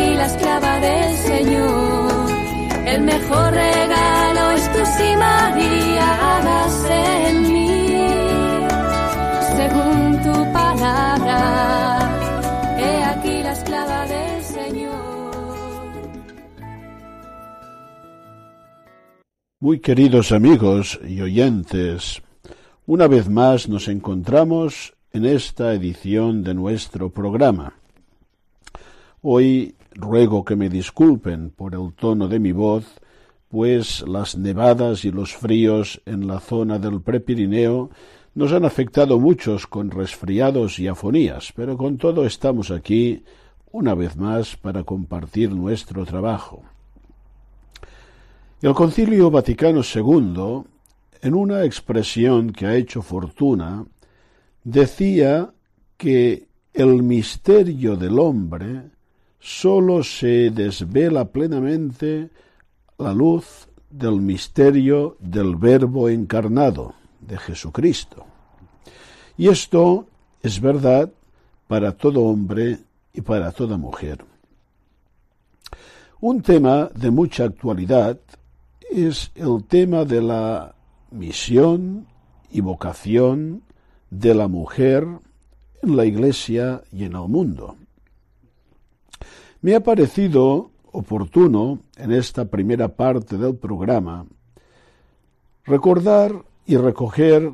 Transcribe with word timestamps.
Aquí 0.00 0.14
la 0.14 0.26
esclava 0.26 0.80
del 0.80 1.16
Señor. 1.16 2.30
El 2.86 3.02
mejor 3.02 3.52
regalo 3.52 4.50
es 4.52 4.72
tu 4.72 4.78
sí, 4.96 5.16
María, 5.16 6.36
hágase 6.36 7.28
en 7.28 7.52
mí. 7.52 7.68
Según 9.56 10.22
tu 10.22 10.52
palabra. 10.52 11.38
He 12.78 13.04
aquí 13.04 13.42
la 13.42 13.52
esclava 13.52 14.06
del 14.06 14.42
Señor. 14.42 15.30
Muy 19.60 19.80
queridos 19.80 20.32
amigos 20.32 20.98
y 21.06 21.20
oyentes, 21.20 22.22
una 22.86 23.06
vez 23.06 23.28
más 23.28 23.68
nos 23.68 23.88
encontramos 23.88 24.94
en 25.12 25.26
esta 25.26 25.74
edición 25.74 26.42
de 26.42 26.54
nuestro 26.54 27.10
programa. 27.10 27.74
Hoy 29.22 29.74
ruego 29.92 30.44
que 30.44 30.56
me 30.56 30.68
disculpen 30.68 31.50
por 31.50 31.74
el 31.74 31.92
tono 31.92 32.28
de 32.28 32.38
mi 32.38 32.52
voz, 32.52 32.84
pues 33.48 34.02
las 34.06 34.36
nevadas 34.36 35.04
y 35.04 35.10
los 35.10 35.34
fríos 35.34 36.00
en 36.06 36.26
la 36.26 36.40
zona 36.40 36.78
del 36.78 37.00
Prepirineo 37.00 37.90
nos 38.34 38.52
han 38.52 38.64
afectado 38.64 39.18
muchos 39.18 39.66
con 39.66 39.90
resfriados 39.90 40.78
y 40.78 40.86
afonías, 40.86 41.52
pero 41.54 41.76
con 41.76 41.98
todo 41.98 42.24
estamos 42.24 42.70
aquí 42.70 43.24
una 43.72 43.94
vez 43.94 44.16
más 44.16 44.56
para 44.56 44.84
compartir 44.84 45.50
nuestro 45.50 46.04
trabajo. 46.04 46.62
El 48.62 48.74
Concilio 48.74 49.30
Vaticano 49.30 49.80
II, 49.82 50.62
en 51.22 51.34
una 51.34 51.64
expresión 51.64 52.52
que 52.52 52.66
ha 52.66 52.76
hecho 52.76 53.02
fortuna, 53.02 53.84
decía 54.62 55.50
que 55.96 56.46
el 56.72 57.02
misterio 57.02 57.96
del 57.96 58.18
hombre 58.18 58.90
sólo 59.40 60.02
se 60.02 60.50
desvela 60.50 61.24
plenamente 61.24 62.30
la 62.98 63.12
luz 63.12 63.68
del 63.90 64.20
misterio 64.20 65.16
del 65.18 65.56
Verbo 65.56 66.08
encarnado, 66.08 66.94
de 67.20 67.38
Jesucristo. 67.38 68.24
Y 69.36 69.48
esto 69.48 70.06
es 70.42 70.60
verdad 70.60 71.10
para 71.66 71.96
todo 71.96 72.22
hombre 72.22 72.78
y 73.12 73.22
para 73.22 73.50
toda 73.52 73.76
mujer. 73.76 74.24
Un 76.20 76.42
tema 76.42 76.90
de 76.94 77.10
mucha 77.10 77.44
actualidad 77.44 78.18
es 78.90 79.32
el 79.34 79.64
tema 79.64 80.04
de 80.04 80.20
la 80.20 80.74
misión 81.10 82.06
y 82.50 82.60
vocación 82.60 83.62
de 84.10 84.34
la 84.34 84.48
mujer 84.48 85.06
en 85.82 85.96
la 85.96 86.04
Iglesia 86.04 86.82
y 86.92 87.04
en 87.04 87.14
el 87.14 87.28
mundo. 87.28 87.76
Me 89.62 89.74
ha 89.74 89.80
parecido 89.80 90.70
oportuno 90.90 91.80
en 91.98 92.12
esta 92.12 92.46
primera 92.46 92.96
parte 92.96 93.36
del 93.36 93.56
programa 93.56 94.24
recordar 95.64 96.46
y 96.64 96.78
recoger 96.78 97.52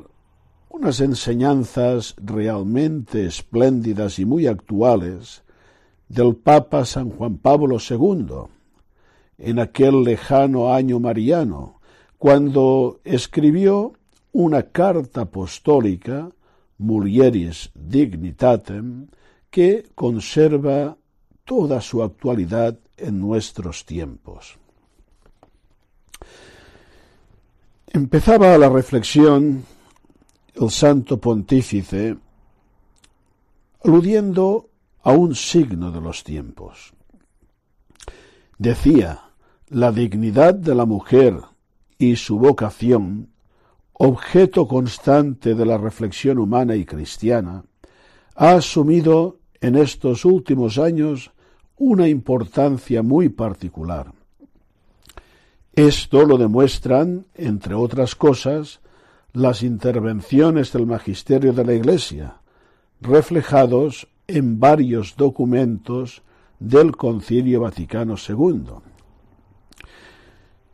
unas 0.69 1.01
enseñanzas 1.01 2.15
realmente 2.15 3.25
espléndidas 3.25 4.19
y 4.19 4.25
muy 4.25 4.47
actuales 4.47 5.43
del 6.07 6.37
Papa 6.37 6.85
San 6.85 7.09
Juan 7.09 7.39
Pablo 7.39 7.77
II 7.77 8.47
en 9.37 9.59
aquel 9.59 10.03
lejano 10.05 10.73
año 10.73 11.01
mariano, 11.01 11.81
cuando 12.17 13.01
escribió 13.03 13.91
una 14.31 14.63
carta 14.63 15.21
apostólica, 15.21 16.31
Mulieris 16.77 17.69
Dignitatem, 17.75 19.07
que 19.49 19.89
conserva 19.93 20.95
toda 21.47 21.79
su 21.79 22.03
actualidad 22.03 22.77
en 22.97 23.21
nuestros 23.21 23.85
tiempos. 23.85 24.57
Empezaba 27.87 28.57
la 28.57 28.67
reflexión 28.67 29.63
el 30.55 30.69
santo 30.69 31.19
pontífice 31.19 32.17
aludiendo 33.83 34.69
a 35.03 35.11
un 35.13 35.35
signo 35.35 35.91
de 35.91 36.01
los 36.01 36.25
tiempos. 36.25 36.93
Decía, 38.57 39.21
la 39.69 39.93
dignidad 39.93 40.53
de 40.53 40.75
la 40.75 40.85
mujer 40.85 41.39
y 41.97 42.17
su 42.17 42.39
vocación, 42.39 43.29
objeto 43.93 44.67
constante 44.67 45.55
de 45.55 45.65
la 45.65 45.77
reflexión 45.77 46.39
humana 46.39 46.75
y 46.75 46.83
cristiana, 46.83 47.63
ha 48.35 48.51
asumido 48.55 49.39
en 49.61 49.75
estos 49.75 50.25
últimos 50.25 50.77
años 50.77 51.31
una 51.77 52.07
importancia 52.07 53.03
muy 53.03 53.29
particular. 53.29 54.11
Esto 55.73 56.25
lo 56.25 56.37
demuestran, 56.37 57.27
entre 57.35 57.75
otras 57.75 58.15
cosas, 58.15 58.79
las 59.33 59.61
intervenciones 59.61 60.73
del 60.73 60.87
magisterio 60.87 61.53
de 61.53 61.63
la 61.63 61.73
Iglesia, 61.73 62.41
reflejados 62.99 64.07
en 64.25 64.59
varios 64.59 65.15
documentos 65.15 66.23
del 66.59 66.95
Concilio 66.95 67.61
Vaticano 67.61 68.15
II. 68.27 68.63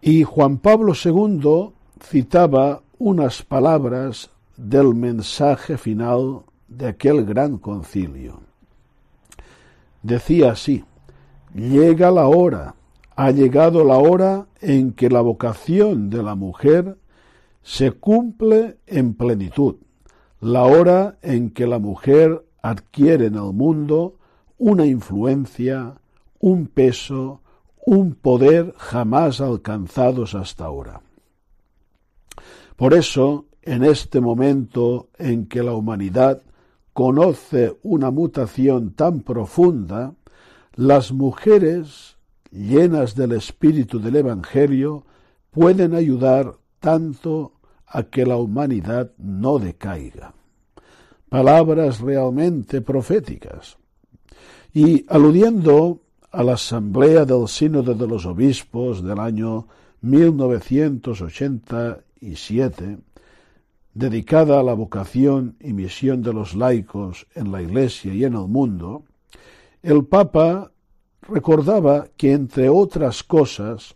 Y 0.02 0.24
Juan 0.24 0.58
Pablo 0.58 0.94
II 0.94 1.74
citaba 2.02 2.82
unas 2.98 3.44
palabras 3.44 4.30
del 4.56 4.96
mensaje 4.96 5.78
final 5.78 6.44
de 6.68 6.88
aquel 6.88 7.26
gran 7.26 7.58
concilio. 7.58 8.42
Decía 10.02 10.52
así, 10.52 10.84
llega 11.54 12.12
la 12.12 12.28
hora, 12.28 12.76
ha 13.16 13.32
llegado 13.32 13.84
la 13.84 13.98
hora 13.98 14.48
en 14.62 14.94
que 14.94 15.10
la 15.10 15.22
vocación 15.22 16.10
de 16.10 16.24
la 16.24 16.36
mujer 16.36 16.98
se 17.62 17.92
cumple 17.92 18.78
en 18.88 19.14
plenitud, 19.14 19.76
la 20.42 20.64
hora 20.64 21.18
en 21.22 21.52
que 21.52 21.68
la 21.68 21.80
mujer 21.80 22.46
adquiere 22.62 23.28
en 23.28 23.36
el 23.36 23.54
mundo 23.54 24.18
una 24.58 24.86
influencia, 24.86 25.96
un 26.40 26.68
peso, 26.68 27.42
un 27.86 28.16
poder 28.16 28.74
jamás 28.78 29.42
alcanzados 29.42 30.36
hasta 30.36 30.66
ahora. 30.66 31.02
Por 32.76 32.94
eso, 32.94 33.46
en 33.62 33.84
este 33.84 34.20
momento 34.20 35.10
en 35.18 35.46
que 35.48 35.64
la 35.64 35.74
humanidad 35.74 36.42
conoce 36.92 37.78
una 37.84 38.12
mutación 38.12 38.94
tan 38.94 39.22
profunda, 39.22 40.14
las 40.76 41.12
mujeres, 41.12 42.18
llenas 42.52 43.16
del 43.16 43.32
espíritu 43.34 44.00
del 44.00 44.16
Evangelio, 44.18 45.06
pueden 45.52 45.94
ayudar 45.94 46.56
tanto 46.80 47.54
a 47.86 48.02
que 48.04 48.26
la 48.26 48.38
humanidad 48.38 49.12
no 49.18 49.60
decaiga. 49.60 50.34
Palabras 51.30 52.00
realmente 52.00 52.80
proféticas. 52.82 53.78
Y 54.74 55.06
aludiendo 55.08 56.00
a 56.32 56.42
la 56.44 56.54
Asamblea 56.54 57.26
del 57.26 57.48
Sínodo 57.48 57.94
de 57.94 58.08
los 58.08 58.26
Obispos 58.26 59.04
del 59.04 59.20
año 59.20 59.68
1987, 60.02 62.98
dedicada 63.94 64.60
a 64.60 64.64
la 64.64 64.74
vocación 64.74 65.56
y 65.60 65.74
misión 65.74 66.24
de 66.24 66.34
los 66.34 66.56
laicos 66.56 67.28
en 67.36 67.52
la 67.52 67.62
Iglesia 67.62 68.12
y 68.14 68.26
en 68.26 68.34
el 68.34 68.48
mundo, 68.48 69.04
el 69.84 70.06
Papa 70.06 70.72
recordaba 71.22 72.08
que, 72.16 72.32
entre 72.32 72.70
otras 72.70 73.22
cosas, 73.22 73.96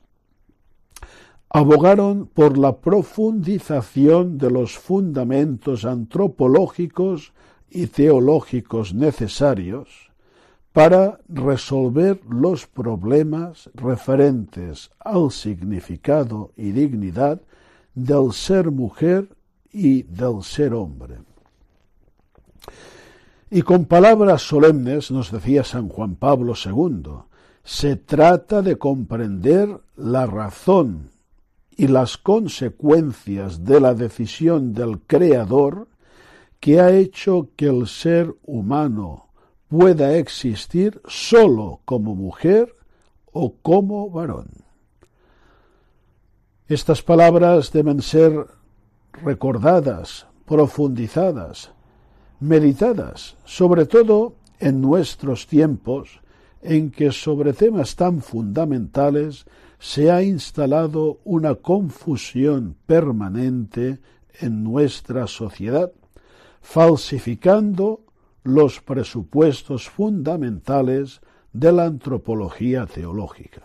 abogaron 1.49 2.27
por 2.27 2.57
la 2.57 2.77
profundización 2.77 4.37
de 4.37 4.51
los 4.51 4.77
fundamentos 4.77 5.85
antropológicos 5.85 7.31
y 7.69 7.87
teológicos 7.87 8.93
necesarios 8.93 10.11
para 10.73 11.19
resolver 11.29 12.19
los 12.29 12.67
problemas 12.67 13.69
referentes 13.73 14.91
al 14.99 15.31
significado 15.31 16.51
y 16.55 16.71
dignidad 16.71 17.41
del 17.95 18.33
ser 18.33 18.71
mujer 18.71 19.29
y 19.71 20.03
del 20.03 20.43
ser 20.43 20.73
hombre. 20.73 21.17
Y 23.49 23.61
con 23.61 23.85
palabras 23.85 24.41
solemnes 24.41 25.09
nos 25.09 25.31
decía 25.31 25.63
San 25.63 25.87
Juan 25.87 26.15
Pablo 26.15 26.53
II, 26.53 27.21
se 27.63 27.95
trata 27.95 28.61
de 28.61 28.77
comprender 28.77 29.79
la 29.95 30.25
razón 30.25 31.11
y 31.71 31.87
las 31.87 32.17
consecuencias 32.17 33.63
de 33.63 33.79
la 33.79 33.93
decisión 33.93 34.73
del 34.73 34.99
Creador 34.99 35.87
que 36.59 36.81
ha 36.81 36.91
hecho 36.91 37.49
que 37.55 37.67
el 37.67 37.87
ser 37.87 38.35
humano 38.43 39.27
pueda 39.69 40.17
existir 40.17 41.01
sólo 41.07 41.81
como 41.85 42.15
mujer 42.15 42.75
o 43.31 43.53
como 43.61 44.09
varón. 44.09 44.47
Estas 46.67 47.01
palabras 47.01 47.71
deben 47.71 48.01
ser 48.01 48.47
recordadas, 49.23 50.27
profundizadas, 50.45 51.71
meditadas, 52.39 53.35
sobre 53.45 53.85
todo 53.85 54.35
en 54.59 54.81
nuestros 54.81 55.47
tiempos 55.47 56.21
en 56.61 56.91
que 56.91 57.11
sobre 57.11 57.53
temas 57.53 57.95
tan 57.95 58.21
fundamentales 58.21 59.45
se 59.79 60.11
ha 60.11 60.23
instalado 60.23 61.19
una 61.23 61.55
confusión 61.55 62.75
permanente 62.85 63.99
en 64.39 64.63
nuestra 64.63 65.27
sociedad, 65.27 65.91
falsificando 66.61 68.01
los 68.43 68.81
presupuestos 68.81 69.89
fundamentales 69.89 71.21
de 71.53 71.71
la 71.71 71.85
antropología 71.85 72.85
teológica. 72.85 73.63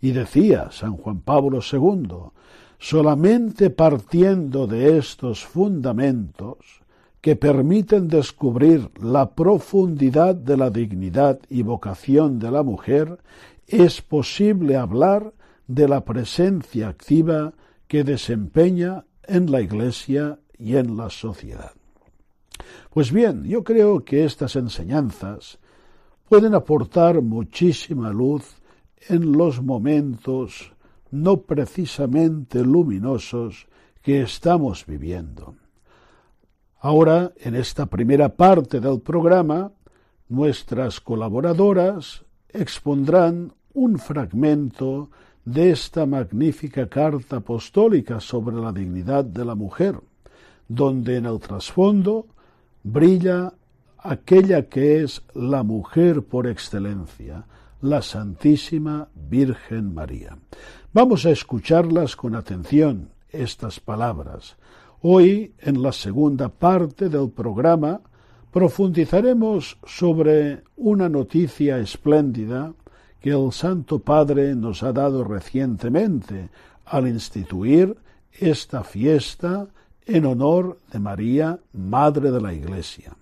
Y 0.00 0.12
decía 0.12 0.70
San 0.70 0.96
Juan 0.96 1.20
Pablo 1.20 1.60
II, 1.60 2.32
solamente 2.78 3.70
partiendo 3.70 4.66
de 4.66 4.98
estos 4.98 5.44
fundamentos, 5.44 6.83
que 7.24 7.36
permiten 7.36 8.06
descubrir 8.06 8.90
la 9.00 9.34
profundidad 9.34 10.34
de 10.34 10.58
la 10.58 10.68
dignidad 10.68 11.40
y 11.48 11.62
vocación 11.62 12.38
de 12.38 12.50
la 12.50 12.62
mujer, 12.62 13.18
es 13.66 14.02
posible 14.02 14.76
hablar 14.76 15.32
de 15.66 15.88
la 15.88 16.04
presencia 16.04 16.88
activa 16.88 17.54
que 17.88 18.04
desempeña 18.04 19.06
en 19.26 19.50
la 19.50 19.62
Iglesia 19.62 20.38
y 20.58 20.76
en 20.76 20.98
la 20.98 21.08
sociedad. 21.08 21.72
Pues 22.90 23.10
bien, 23.10 23.44
yo 23.44 23.64
creo 23.64 24.04
que 24.04 24.26
estas 24.26 24.54
enseñanzas 24.56 25.58
pueden 26.28 26.54
aportar 26.54 27.22
muchísima 27.22 28.10
luz 28.10 28.56
en 29.08 29.32
los 29.32 29.62
momentos 29.62 30.74
no 31.10 31.38
precisamente 31.38 32.62
luminosos 32.62 33.66
que 34.02 34.20
estamos 34.20 34.84
viviendo. 34.84 35.54
Ahora, 36.84 37.32
en 37.38 37.54
esta 37.54 37.86
primera 37.86 38.28
parte 38.28 38.78
del 38.78 39.00
programa, 39.00 39.72
nuestras 40.28 41.00
colaboradoras 41.00 42.26
expondrán 42.50 43.54
un 43.72 43.98
fragmento 43.98 45.08
de 45.46 45.70
esta 45.70 46.04
magnífica 46.04 46.86
carta 46.86 47.36
apostólica 47.36 48.20
sobre 48.20 48.56
la 48.56 48.70
dignidad 48.70 49.24
de 49.24 49.46
la 49.46 49.54
mujer, 49.54 49.98
donde 50.68 51.16
en 51.16 51.24
el 51.24 51.40
trasfondo 51.40 52.26
brilla 52.82 53.54
aquella 53.96 54.68
que 54.68 55.02
es 55.02 55.22
la 55.32 55.62
mujer 55.62 56.20
por 56.20 56.46
excelencia, 56.46 57.46
la 57.80 58.02
Santísima 58.02 59.08
Virgen 59.14 59.94
María. 59.94 60.36
Vamos 60.92 61.24
a 61.24 61.30
escucharlas 61.30 62.14
con 62.14 62.34
atención, 62.34 63.08
estas 63.30 63.80
palabras, 63.80 64.58
Hoy, 65.06 65.52
en 65.60 65.82
la 65.82 65.92
segunda 65.92 66.48
parte 66.48 67.10
del 67.10 67.28
programa, 67.28 68.00
profundizaremos 68.50 69.76
sobre 69.84 70.62
una 70.76 71.10
noticia 71.10 71.76
espléndida 71.76 72.72
que 73.20 73.32
el 73.32 73.52
Santo 73.52 73.98
Padre 73.98 74.54
nos 74.54 74.82
ha 74.82 74.94
dado 74.94 75.22
recientemente 75.22 76.48
al 76.86 77.06
instituir 77.06 77.94
esta 78.32 78.82
fiesta 78.82 79.66
en 80.06 80.24
honor 80.24 80.78
de 80.90 80.98
María, 81.00 81.58
Madre 81.74 82.30
de 82.30 82.40
la 82.40 82.54
Iglesia. 82.54 83.14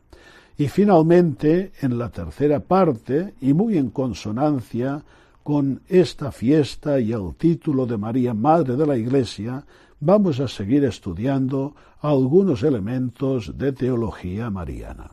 Y 0.56 0.68
finalmente, 0.68 1.72
en 1.80 1.98
la 1.98 2.10
tercera 2.10 2.60
parte, 2.60 3.34
y 3.40 3.54
muy 3.54 3.76
en 3.76 3.90
consonancia 3.90 5.02
con 5.42 5.80
esta 5.88 6.30
fiesta 6.30 7.00
y 7.00 7.10
el 7.10 7.34
título 7.34 7.86
de 7.86 7.96
María, 7.96 8.34
Madre 8.34 8.76
de 8.76 8.86
la 8.86 8.96
Iglesia, 8.96 9.64
vamos 10.04 10.40
a 10.40 10.48
seguir 10.48 10.82
estudiando 10.84 11.76
algunos 12.00 12.64
elementos 12.64 13.56
de 13.56 13.72
teología 13.72 14.50
mariana. 14.50 15.12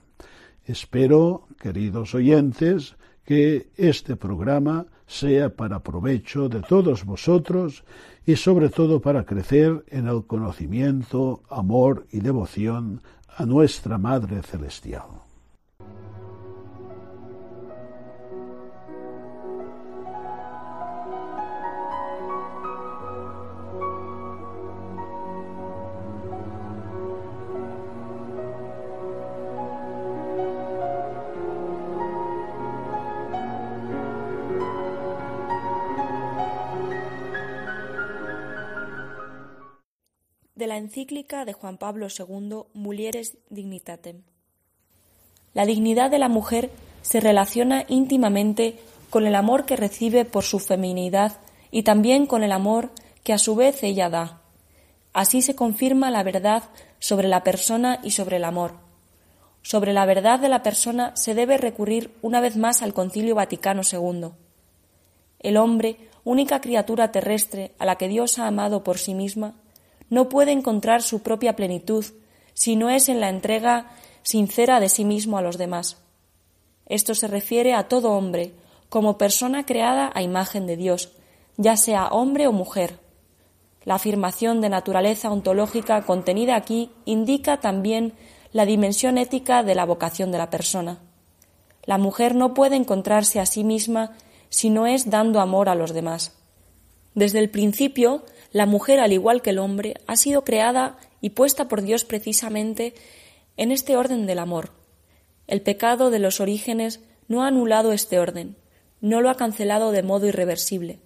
Espero, 0.66 1.46
queridos 1.62 2.16
oyentes, 2.16 2.96
que 3.24 3.70
este 3.78 4.16
programa 4.16 4.88
sea 5.06 5.56
para 5.56 5.84
provecho 5.84 6.50
de 6.50 6.62
todos 6.62 7.06
vosotros 7.06 7.84
y 8.26 8.36
sobre 8.36 8.70
todo 8.70 9.00
para 9.00 9.26
crecer 9.26 9.86
en 9.90 10.08
el 10.08 10.26
conocimiento, 10.26 11.44
amor 11.50 12.08
y 12.12 12.22
devoción 12.22 13.02
a 13.38 13.46
nuestra 13.46 14.00
Madre 14.00 14.42
Celestial. 14.42 15.29
Encíclica 40.90 41.46
de 41.46 41.54
Juan 41.54 41.78
Pablo 41.78 42.08
II 42.08 42.64
Mulieres 42.74 43.38
Dignitatem. 43.52 44.24
La 45.54 45.68
dignidad 45.68 46.10
de 46.10 46.18
la 46.18 46.30
mujer 46.30 46.72
se 47.04 47.20
relaciona 47.20 47.86
íntimamente 47.88 48.80
con 49.12 49.28
el 49.28 49.36
amor 49.36 49.68
que 49.68 49.76
recibe 49.76 50.26
por 50.26 50.44
su 50.44 50.58
feminidad 50.58 51.42
y 51.70 51.84
también 51.84 52.26
con 52.26 52.44
el 52.44 52.52
amor 52.52 52.90
que 53.24 53.34
a 53.34 53.38
su 53.38 53.56
vez 53.56 53.84
ella 53.84 54.10
da. 54.10 54.42
Así 55.14 55.44
se 55.44 55.54
confirma 55.54 56.10
la 56.10 56.24
verdad 56.24 56.64
sobre 56.98 57.28
la 57.28 57.44
persona 57.44 58.00
y 58.02 58.10
sobre 58.10 58.38
el 58.38 58.44
amor. 58.44 58.74
Sobre 59.62 59.94
la 59.94 60.08
verdad 60.08 60.40
de 60.40 60.50
la 60.50 60.64
persona 60.64 61.16
se 61.16 61.36
debe 61.36 61.60
recurrir 61.60 62.16
una 62.24 62.42
vez 62.42 62.58
más 62.58 62.82
al 62.82 62.96
Concilio 62.96 63.36
Vaticano 63.36 63.84
II. 63.84 64.32
El 65.38 65.58
hombre, 65.58 66.10
única 66.24 66.60
criatura 66.62 67.12
terrestre 67.12 67.76
a 67.78 67.86
la 67.86 67.96
que 67.96 68.08
Dios 68.08 68.40
ha 68.40 68.48
amado 68.48 68.84
por 68.84 68.98
sí 68.98 69.14
misma, 69.14 69.54
no 70.10 70.30
puede 70.30 70.52
encontrar 70.52 71.02
su 71.02 71.22
propia 71.22 71.56
plenitud 71.56 72.06
si 72.54 72.76
no 72.76 72.90
es 72.90 73.10
en 73.10 73.20
la 73.20 73.30
entrega 73.30 73.92
sincera 74.24 74.80
de 74.80 74.90
sí 74.90 75.06
mismo 75.06 75.38
a 75.38 75.42
los 75.42 75.58
demás. 75.58 75.98
Esto 76.86 77.16
se 77.16 77.28
refiere 77.28 77.74
a 77.74 77.88
todo 77.88 78.12
hombre, 78.12 78.54
como 78.90 79.18
persona 79.18 79.66
creada 79.66 80.12
a 80.14 80.22
imagen 80.24 80.66
de 80.66 80.76
Dios, 80.76 81.12
ya 81.58 81.78
sea 81.78 82.08
hombre 82.08 82.48
o 82.48 82.52
mujer. 82.52 83.00
La 83.86 83.96
afirmación 83.96 84.62
de 84.62 84.70
naturaleza 84.70 85.32
ontológica 85.32 86.02
contenida 86.02 86.56
aquí 86.56 86.92
indica 87.06 87.60
también 87.60 88.14
la 88.52 88.66
dimensión 88.66 89.18
ética 89.18 89.64
de 89.64 89.76
la 89.76 89.86
vocación 89.86 90.32
de 90.32 90.40
la 90.40 90.50
persona. 90.50 91.00
La 91.86 91.98
mujer 91.98 92.36
no 92.36 92.54
puede 92.54 92.76
encontrarse 92.76 93.40
a 93.40 93.46
sí 93.46 93.64
misma 93.64 94.16
si 94.50 94.70
no 94.70 94.88
es 94.88 95.10
dando 95.10 95.40
amor 95.40 95.70
a 95.70 95.76
los 95.76 95.94
demás. 95.94 96.34
Desde 97.14 97.40
el 97.40 97.50
principio, 97.50 98.24
la 98.52 98.66
mujer, 98.66 99.00
al 99.00 99.14
igual 99.14 99.42
que 99.42 99.52
el 99.52 99.60
hombre, 99.60 99.96
ha 100.08 100.16
sido 100.16 100.44
creada 100.44 100.98
y 101.22 101.32
puesta 101.32 101.68
por 101.68 101.82
Dios 101.82 102.04
precisamente 102.04 102.94
en 103.58 103.72
este 103.72 103.96
orden 103.96 104.26
del 104.26 104.40
amor. 104.40 104.72
El 105.48 105.62
pecado 105.62 106.10
de 106.10 106.20
los 106.20 106.40
orígenes 106.40 107.02
no 107.28 107.44
ha 107.44 107.48
anulado 107.48 107.92
este 107.92 108.20
orden, 108.20 108.56
no 109.02 109.22
lo 109.22 109.30
ha 109.30 109.36
cancelado 109.36 109.92
de 109.92 110.04
modo 110.04 110.26
irreversible. 110.28 111.00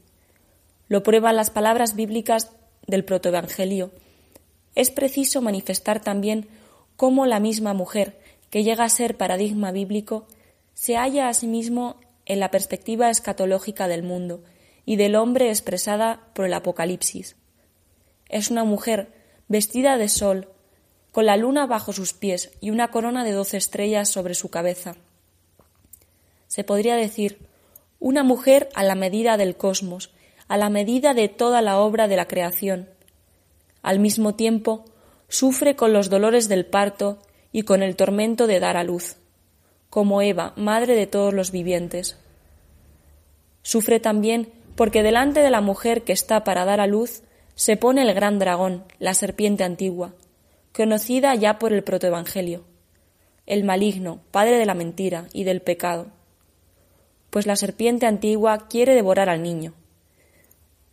Lo 0.88 1.04
prueban 1.04 1.36
las 1.36 1.50
palabras 1.50 1.96
bíblicas 1.96 2.52
del 2.88 3.04
protoevangelio. 3.06 3.92
Es 4.76 4.90
preciso 4.90 5.42
manifestar 5.42 6.02
también 6.02 6.48
cómo 6.96 7.26
la 7.26 7.40
misma 7.40 7.74
mujer, 7.74 8.20
que 8.50 8.64
llega 8.64 8.84
a 8.84 8.90
ser 8.90 9.18
paradigma 9.18 9.72
bíblico, 9.72 10.28
se 10.74 10.96
halla 10.96 11.28
a 11.28 11.34
sí 11.34 11.48
mismo 11.48 11.98
en 12.26 12.40
la 12.40 12.52
perspectiva 12.52 13.10
escatológica 13.10 13.88
del 13.88 14.04
mundo 14.04 14.44
y 14.86 14.96
del 14.96 15.16
hombre 15.16 15.50
expresada 15.50 16.28
por 16.34 16.46
el 16.46 16.54
Apocalipsis. 16.54 17.36
Es 18.30 18.50
una 18.50 18.64
mujer 18.64 19.14
vestida 19.48 19.98
de 19.98 20.10
sol, 20.10 20.50
con 21.12 21.26
la 21.26 21.38
luna 21.38 21.68
bajo 21.68 21.94
sus 21.94 22.14
pies 22.14 22.52
y 22.60 22.72
una 22.72 22.90
corona 22.90 23.24
de 23.24 23.32
doce 23.32 23.58
estrellas 23.58 24.10
sobre 24.10 24.34
su 24.34 24.50
cabeza. 24.50 24.96
Se 26.48 26.64
podría 26.64 26.96
decir 26.96 27.38
una 28.00 28.24
mujer 28.24 28.70
a 28.74 28.84
la 28.84 28.96
medida 28.96 29.38
del 29.38 29.56
cosmos, 29.56 30.12
a 30.48 30.58
la 30.58 30.70
medida 30.70 31.14
de 31.14 31.30
toda 31.30 31.62
la 31.62 31.78
obra 31.78 32.08
de 32.08 32.18
la 32.18 32.28
creación. 32.28 32.90
Al 33.82 34.00
mismo 34.00 34.36
tiempo, 34.36 34.86
sufre 35.30 35.76
con 35.76 35.94
los 35.94 36.10
dolores 36.10 36.50
del 36.50 36.66
parto 36.66 37.20
y 37.52 37.64
con 37.64 37.84
el 37.84 37.96
tormento 37.96 38.48
de 38.48 38.60
dar 38.60 38.78
a 38.78 38.84
luz, 38.84 39.18
como 39.90 40.22
Eva, 40.22 40.54
madre 40.56 40.96
de 40.96 41.08
todos 41.08 41.34
los 41.34 41.52
vivientes. 41.52 42.18
Sufre 43.62 44.00
también 44.00 44.52
porque 44.76 45.04
delante 45.04 45.42
de 45.42 45.52
la 45.52 45.62
mujer 45.62 46.04
que 46.04 46.14
está 46.14 46.44
para 46.44 46.66
dar 46.66 46.80
a 46.80 46.88
luz 46.88 47.24
se 47.56 47.78
pone 47.78 48.02
el 48.02 48.14
gran 48.14 48.40
dragón, 48.40 48.86
la 49.00 49.14
serpiente 49.14 49.64
antigua, 49.64 50.14
conocida 50.74 51.36
ya 51.36 51.60
por 51.60 51.74
el 51.74 51.84
protoevangelio, 51.84 52.64
el 53.46 53.64
maligno, 53.64 54.22
padre 54.32 54.58
de 54.58 54.66
la 54.66 54.74
mentira 54.74 55.28
y 55.34 55.44
del 55.44 55.62
pecado, 55.62 56.08
pues 57.30 57.46
la 57.46 57.56
serpiente 57.56 58.06
antigua 58.06 58.68
quiere 58.68 58.96
devorar 58.96 59.30
al 59.30 59.44
niño. 59.44 59.74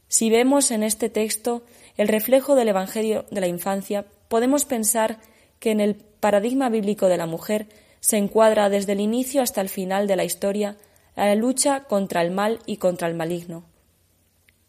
Si 0.08 0.28
vemos 0.28 0.70
en 0.70 0.82
este 0.82 1.08
texto 1.08 1.62
el 1.96 2.08
reflejo 2.08 2.56
del 2.56 2.68
Evangelio 2.68 3.26
de 3.30 3.40
la 3.40 3.46
infancia, 3.46 4.06
podemos 4.28 4.64
pensar 4.64 5.18
que 5.58 5.70
en 5.70 5.80
el 5.80 5.94
paradigma 5.94 6.68
bíblico 6.68 7.06
de 7.06 7.16
la 7.16 7.26
mujer 7.26 7.68
se 8.00 8.16
encuadra 8.16 8.68
desde 8.68 8.92
el 8.92 9.00
inicio 9.00 9.42
hasta 9.42 9.60
el 9.60 9.68
final 9.68 10.06
de 10.06 10.16
la 10.16 10.24
historia 10.24 10.76
la 11.26 11.34
lucha 11.34 11.84
contra 11.84 12.22
el 12.22 12.30
mal 12.30 12.60
y 12.66 12.78
contra 12.78 13.08
el 13.08 13.14
maligno. 13.14 13.64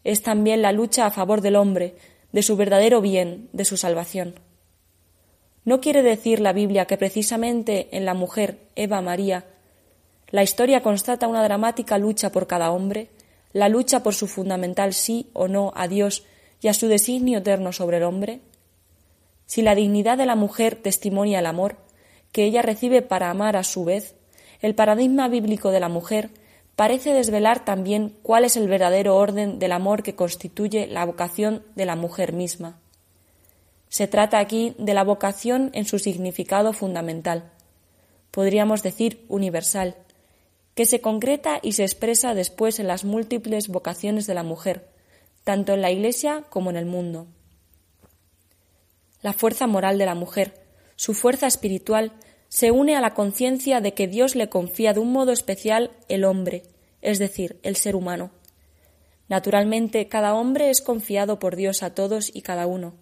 Es 0.04 0.22
también 0.22 0.62
la 0.62 0.72
lucha 0.72 1.06
a 1.06 1.10
favor 1.10 1.40
del 1.40 1.56
hombre, 1.56 1.94
de 2.32 2.42
su 2.42 2.56
verdadero 2.56 3.00
bien, 3.00 3.48
de 3.52 3.64
su 3.64 3.76
salvación. 3.76 4.34
No 5.64 5.80
quiere 5.80 6.02
decir 6.02 6.40
la 6.40 6.52
Biblia 6.52 6.86
que 6.86 6.96
precisamente 6.96 7.88
en 7.96 8.04
la 8.04 8.14
mujer, 8.14 8.58
Eva 8.74 9.00
María, 9.00 9.44
la 10.30 10.42
historia 10.42 10.82
constata 10.82 11.28
una 11.28 11.44
dramática 11.44 11.98
lucha 11.98 12.32
por 12.32 12.46
cada 12.46 12.72
hombre, 12.72 13.10
la 13.52 13.68
lucha 13.68 14.02
por 14.02 14.14
su 14.14 14.26
fundamental 14.26 14.94
sí 14.94 15.28
o 15.34 15.46
no 15.46 15.72
a 15.76 15.86
Dios 15.86 16.24
y 16.60 16.68
a 16.68 16.74
su 16.74 16.88
designio 16.88 17.38
eterno 17.38 17.72
sobre 17.72 17.98
el 17.98 18.04
hombre? 18.04 18.40
Si 19.46 19.62
la 19.62 19.74
dignidad 19.74 20.16
de 20.16 20.26
la 20.26 20.36
mujer 20.36 20.76
testimonia 20.76 21.40
el 21.40 21.46
amor, 21.46 21.76
que 22.32 22.44
ella 22.44 22.62
recibe 22.62 23.02
para 23.02 23.30
amar 23.30 23.56
a 23.56 23.64
su 23.64 23.84
vez, 23.84 24.14
el 24.60 24.74
paradigma 24.74 25.28
bíblico 25.28 25.70
de 25.70 25.80
la 25.80 25.88
mujer 25.88 26.30
parece 26.76 27.12
desvelar 27.12 27.64
también 27.64 28.16
cuál 28.22 28.44
es 28.44 28.56
el 28.56 28.68
verdadero 28.68 29.16
orden 29.16 29.58
del 29.58 29.72
amor 29.72 30.02
que 30.02 30.14
constituye 30.14 30.86
la 30.86 31.04
vocación 31.04 31.62
de 31.74 31.86
la 31.86 31.96
mujer 31.96 32.32
misma. 32.32 32.78
Se 33.88 34.06
trata 34.06 34.38
aquí 34.38 34.74
de 34.78 34.94
la 34.94 35.04
vocación 35.04 35.70
en 35.74 35.84
su 35.84 35.98
significado 35.98 36.72
fundamental, 36.72 37.52
podríamos 38.30 38.82
decir 38.82 39.24
universal, 39.28 39.96
que 40.74 40.86
se 40.86 41.00
concreta 41.00 41.60
y 41.62 41.72
se 41.72 41.82
expresa 41.82 42.34
después 42.34 42.80
en 42.80 42.86
las 42.86 43.04
múltiples 43.04 43.68
vocaciones 43.68 44.26
de 44.26 44.34
la 44.34 44.42
mujer, 44.42 44.88
tanto 45.44 45.74
en 45.74 45.82
la 45.82 45.90
Iglesia 45.90 46.44
como 46.48 46.70
en 46.70 46.76
el 46.76 46.86
mundo. 46.86 47.26
La 49.20 49.34
fuerza 49.34 49.66
moral 49.66 49.98
de 49.98 50.06
la 50.06 50.14
mujer, 50.14 50.62
su 50.96 51.14
fuerza 51.14 51.46
espiritual, 51.46 52.12
se 52.52 52.70
une 52.70 52.96
a 52.96 53.00
la 53.00 53.14
conciencia 53.14 53.80
de 53.80 53.94
que 53.94 54.06
Dios 54.06 54.36
le 54.36 54.50
confía 54.50 54.92
de 54.92 55.00
un 55.00 55.10
modo 55.10 55.32
especial 55.32 55.90
el 56.10 56.22
hombre, 56.22 56.64
es 57.00 57.18
decir, 57.18 57.58
el 57.62 57.76
ser 57.76 57.96
humano. 57.96 58.30
Naturalmente, 59.26 60.06
cada 60.06 60.34
hombre 60.34 60.68
es 60.68 60.82
confiado 60.82 61.38
por 61.38 61.56
Dios 61.56 61.82
a 61.82 61.94
todos 61.94 62.30
y 62.30 62.42
cada 62.42 62.66
uno. 62.66 62.92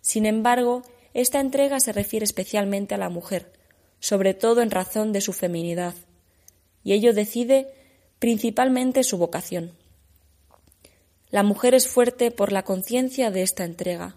Sin 0.00 0.24
embargo, 0.24 0.84
esta 1.12 1.38
entrega 1.38 1.80
se 1.80 1.92
refiere 1.92 2.24
especialmente 2.24 2.94
a 2.94 2.98
la 2.98 3.10
mujer, 3.10 3.52
sobre 4.00 4.32
todo 4.32 4.62
en 4.62 4.70
razón 4.70 5.12
de 5.12 5.20
su 5.20 5.34
feminidad, 5.34 5.94
y 6.82 6.94
ello 6.94 7.12
decide 7.12 7.68
principalmente 8.18 9.04
su 9.04 9.18
vocación. 9.18 9.72
La 11.28 11.42
mujer 11.42 11.74
es 11.74 11.88
fuerte 11.88 12.30
por 12.30 12.52
la 12.52 12.62
conciencia 12.62 13.30
de 13.30 13.42
esta 13.42 13.66
entrega. 13.66 14.16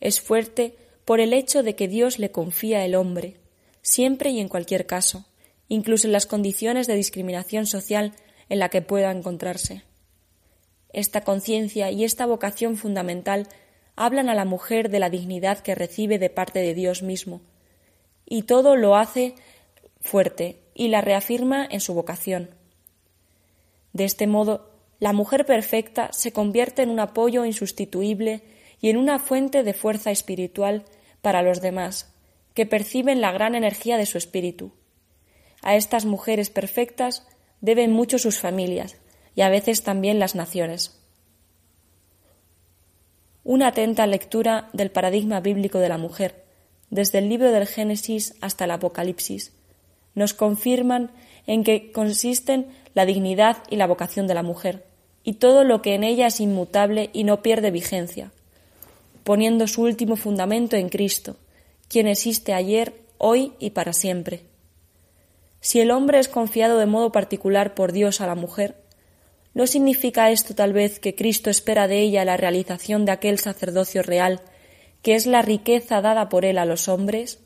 Es 0.00 0.22
fuerte 0.22 0.74
por 1.04 1.20
el 1.20 1.34
hecho 1.34 1.62
de 1.62 1.76
que 1.76 1.86
Dios 1.86 2.18
le 2.18 2.30
confía 2.30 2.82
el 2.86 2.94
hombre, 2.94 3.39
siempre 3.82 4.30
y 4.30 4.40
en 4.40 4.48
cualquier 4.48 4.86
caso, 4.86 5.24
incluso 5.68 6.06
en 6.06 6.12
las 6.12 6.26
condiciones 6.26 6.86
de 6.86 6.94
discriminación 6.94 7.66
social 7.66 8.12
en 8.48 8.58
la 8.58 8.68
que 8.68 8.82
pueda 8.82 9.10
encontrarse. 9.10 9.82
Esta 10.92 11.22
conciencia 11.22 11.90
y 11.90 12.04
esta 12.04 12.26
vocación 12.26 12.76
fundamental 12.76 13.48
hablan 13.96 14.28
a 14.28 14.34
la 14.34 14.44
mujer 14.44 14.90
de 14.90 14.98
la 14.98 15.10
dignidad 15.10 15.60
que 15.60 15.74
recibe 15.74 16.18
de 16.18 16.30
parte 16.30 16.58
de 16.60 16.74
Dios 16.74 17.02
mismo, 17.02 17.40
y 18.26 18.42
todo 18.42 18.76
lo 18.76 18.96
hace 18.96 19.34
fuerte 20.00 20.60
y 20.74 20.88
la 20.88 21.00
reafirma 21.00 21.66
en 21.70 21.80
su 21.80 21.94
vocación. 21.94 22.50
De 23.92 24.04
este 24.04 24.26
modo, 24.26 24.70
la 24.98 25.12
mujer 25.12 25.46
perfecta 25.46 26.12
se 26.12 26.32
convierte 26.32 26.82
en 26.82 26.90
un 26.90 27.00
apoyo 27.00 27.44
insustituible 27.44 28.42
y 28.80 28.90
en 28.90 28.96
una 28.96 29.18
fuente 29.18 29.62
de 29.62 29.74
fuerza 29.74 30.10
espiritual 30.10 30.84
para 31.22 31.42
los 31.42 31.60
demás, 31.60 32.12
que 32.54 32.66
perciben 32.66 33.20
la 33.20 33.32
gran 33.32 33.54
energía 33.54 33.96
de 33.96 34.06
su 34.06 34.18
espíritu. 34.18 34.72
A 35.62 35.76
estas 35.76 36.04
mujeres 36.04 36.50
perfectas 36.50 37.26
deben 37.60 37.92
mucho 37.92 38.18
sus 38.18 38.38
familias 38.38 38.96
y 39.34 39.42
a 39.42 39.48
veces 39.48 39.82
también 39.82 40.18
las 40.18 40.34
naciones. 40.34 40.98
Una 43.44 43.68
atenta 43.68 44.06
lectura 44.06 44.68
del 44.72 44.90
paradigma 44.90 45.40
bíblico 45.40 45.78
de 45.78 45.88
la 45.88 45.98
mujer, 45.98 46.44
desde 46.90 47.18
el 47.18 47.28
libro 47.28 47.52
del 47.52 47.66
Génesis 47.66 48.34
hasta 48.40 48.64
el 48.64 48.70
Apocalipsis, 48.72 49.52
nos 50.14 50.34
confirman 50.34 51.10
en 51.46 51.64
que 51.64 51.92
consisten 51.92 52.66
la 52.94 53.06
dignidad 53.06 53.58
y 53.70 53.76
la 53.76 53.86
vocación 53.86 54.26
de 54.26 54.34
la 54.34 54.42
mujer, 54.42 54.84
y 55.22 55.34
todo 55.34 55.64
lo 55.64 55.82
que 55.82 55.94
en 55.94 56.04
ella 56.04 56.26
es 56.26 56.40
inmutable 56.40 57.10
y 57.12 57.24
no 57.24 57.42
pierde 57.42 57.70
vigencia, 57.70 58.32
poniendo 59.24 59.66
su 59.66 59.82
último 59.82 60.16
fundamento 60.16 60.76
en 60.76 60.88
Cristo, 60.88 61.36
quien 61.90 62.06
existe 62.06 62.54
ayer, 62.54 63.02
hoy 63.18 63.52
y 63.58 63.70
para 63.70 63.92
siempre. 63.92 64.44
Si 65.60 65.80
el 65.80 65.90
hombre 65.90 66.20
es 66.20 66.28
confiado 66.28 66.78
de 66.78 66.86
modo 66.86 67.10
particular 67.10 67.74
por 67.74 67.90
Dios 67.90 68.20
a 68.20 68.28
la 68.28 68.36
mujer, 68.36 68.76
¿no 69.54 69.66
significa 69.66 70.30
esto 70.30 70.54
tal 70.54 70.72
vez 70.72 71.00
que 71.00 71.16
Cristo 71.16 71.50
espera 71.50 71.88
de 71.88 71.98
ella 71.98 72.24
la 72.24 72.36
realización 72.36 73.04
de 73.04 73.10
aquel 73.10 73.40
sacerdocio 73.40 74.04
real, 74.04 74.40
que 75.02 75.16
es 75.16 75.26
la 75.26 75.42
riqueza 75.42 76.00
dada 76.00 76.28
por 76.28 76.44
él 76.44 76.58
a 76.58 76.64
los 76.64 76.88
hombres? 76.88 77.40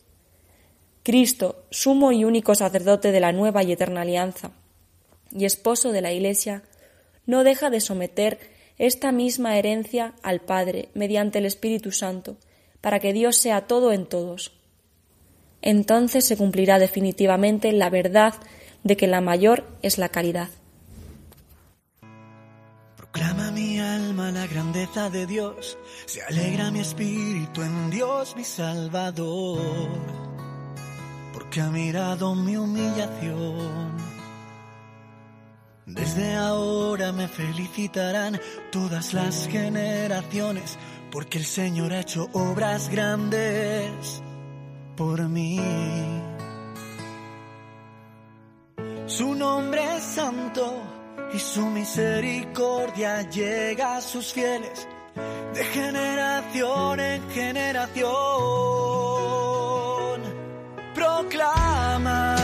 Cristo, 1.02 1.64
sumo 1.70 2.12
y 2.12 2.24
único 2.24 2.54
sacerdote 2.54 3.12
de 3.12 3.20
la 3.20 3.32
nueva 3.32 3.62
y 3.62 3.72
eterna 3.72 4.02
alianza, 4.02 4.52
y 5.32 5.46
esposo 5.46 5.90
de 5.90 6.02
la 6.02 6.12
Iglesia, 6.12 6.64
no 7.24 7.44
deja 7.44 7.70
de 7.70 7.80
someter 7.80 8.38
esta 8.76 9.10
misma 9.10 9.56
herencia 9.56 10.14
al 10.22 10.42
Padre 10.42 10.90
mediante 10.92 11.38
el 11.38 11.46
Espíritu 11.46 11.92
Santo, 11.92 12.36
para 12.84 13.00
que 13.00 13.14
Dios 13.14 13.36
sea 13.36 13.62
todo 13.62 13.92
en 13.92 14.04
todos 14.04 14.52
entonces 15.64 16.26
se 16.26 16.36
cumplirá 16.36 16.78
definitivamente 16.78 17.72
la 17.72 17.88
verdad 17.88 18.34
de 18.82 18.98
que 18.98 19.06
la 19.06 19.22
mayor 19.22 19.64
es 19.80 19.96
la 19.96 20.10
caridad. 20.10 20.50
Proclama 22.98 23.50
mi 23.50 23.80
alma 23.80 24.30
la 24.30 24.46
grandeza 24.46 25.08
de 25.08 25.26
Dios, 25.26 25.78
se 26.04 26.20
alegra 26.20 26.70
mi 26.70 26.80
espíritu 26.80 27.62
en 27.62 27.88
Dios 27.88 28.36
mi 28.36 28.44
Salvador, 28.44 29.88
porque 31.32 31.62
ha 31.62 31.70
mirado 31.70 32.34
mi 32.34 32.58
humillación. 32.58 33.96
Desde 35.86 36.34
ahora 36.34 37.12
me 37.12 37.26
felicitarán 37.26 38.38
todas 38.70 39.14
las 39.14 39.48
generaciones, 39.48 40.76
porque 41.14 41.38
el 41.38 41.44
Señor 41.44 41.92
ha 41.92 42.00
hecho 42.00 42.28
obras 42.32 42.88
grandes 42.88 44.20
por 44.96 45.22
mí. 45.28 45.60
Su 49.06 49.32
nombre 49.36 49.96
es 49.96 50.02
santo 50.02 50.82
y 51.32 51.38
su 51.38 51.66
misericordia 51.66 53.22
llega 53.30 53.96
a 53.98 54.00
sus 54.00 54.32
fieles 54.32 54.88
de 55.54 55.64
generación 55.64 56.98
en 56.98 57.30
generación. 57.30 58.10
Proclama 60.96 62.43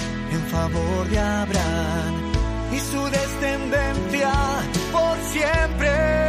en 0.31 0.41
favor 0.47 1.07
de 1.09 1.19
Abraham 1.19 2.13
y 2.71 2.79
su 2.79 3.03
descendencia 3.09 4.31
por 4.91 5.17
siempre. 5.33 6.20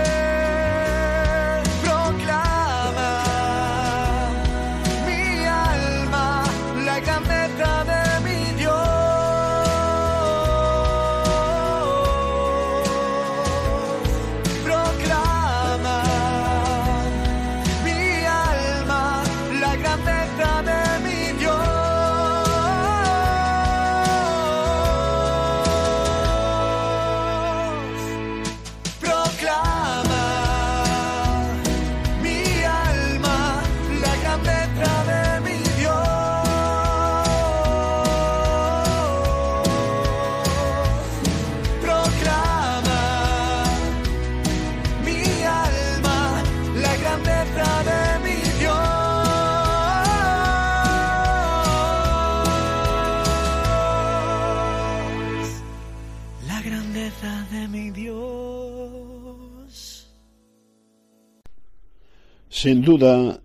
Sin 62.62 62.82
duda, 62.82 63.42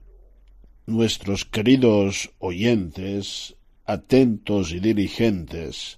nuestros 0.85 1.43
queridos 1.43 2.29
oyentes, 2.37 3.55
atentos 3.83 4.71
y 4.71 4.79
diligentes, 4.79 5.97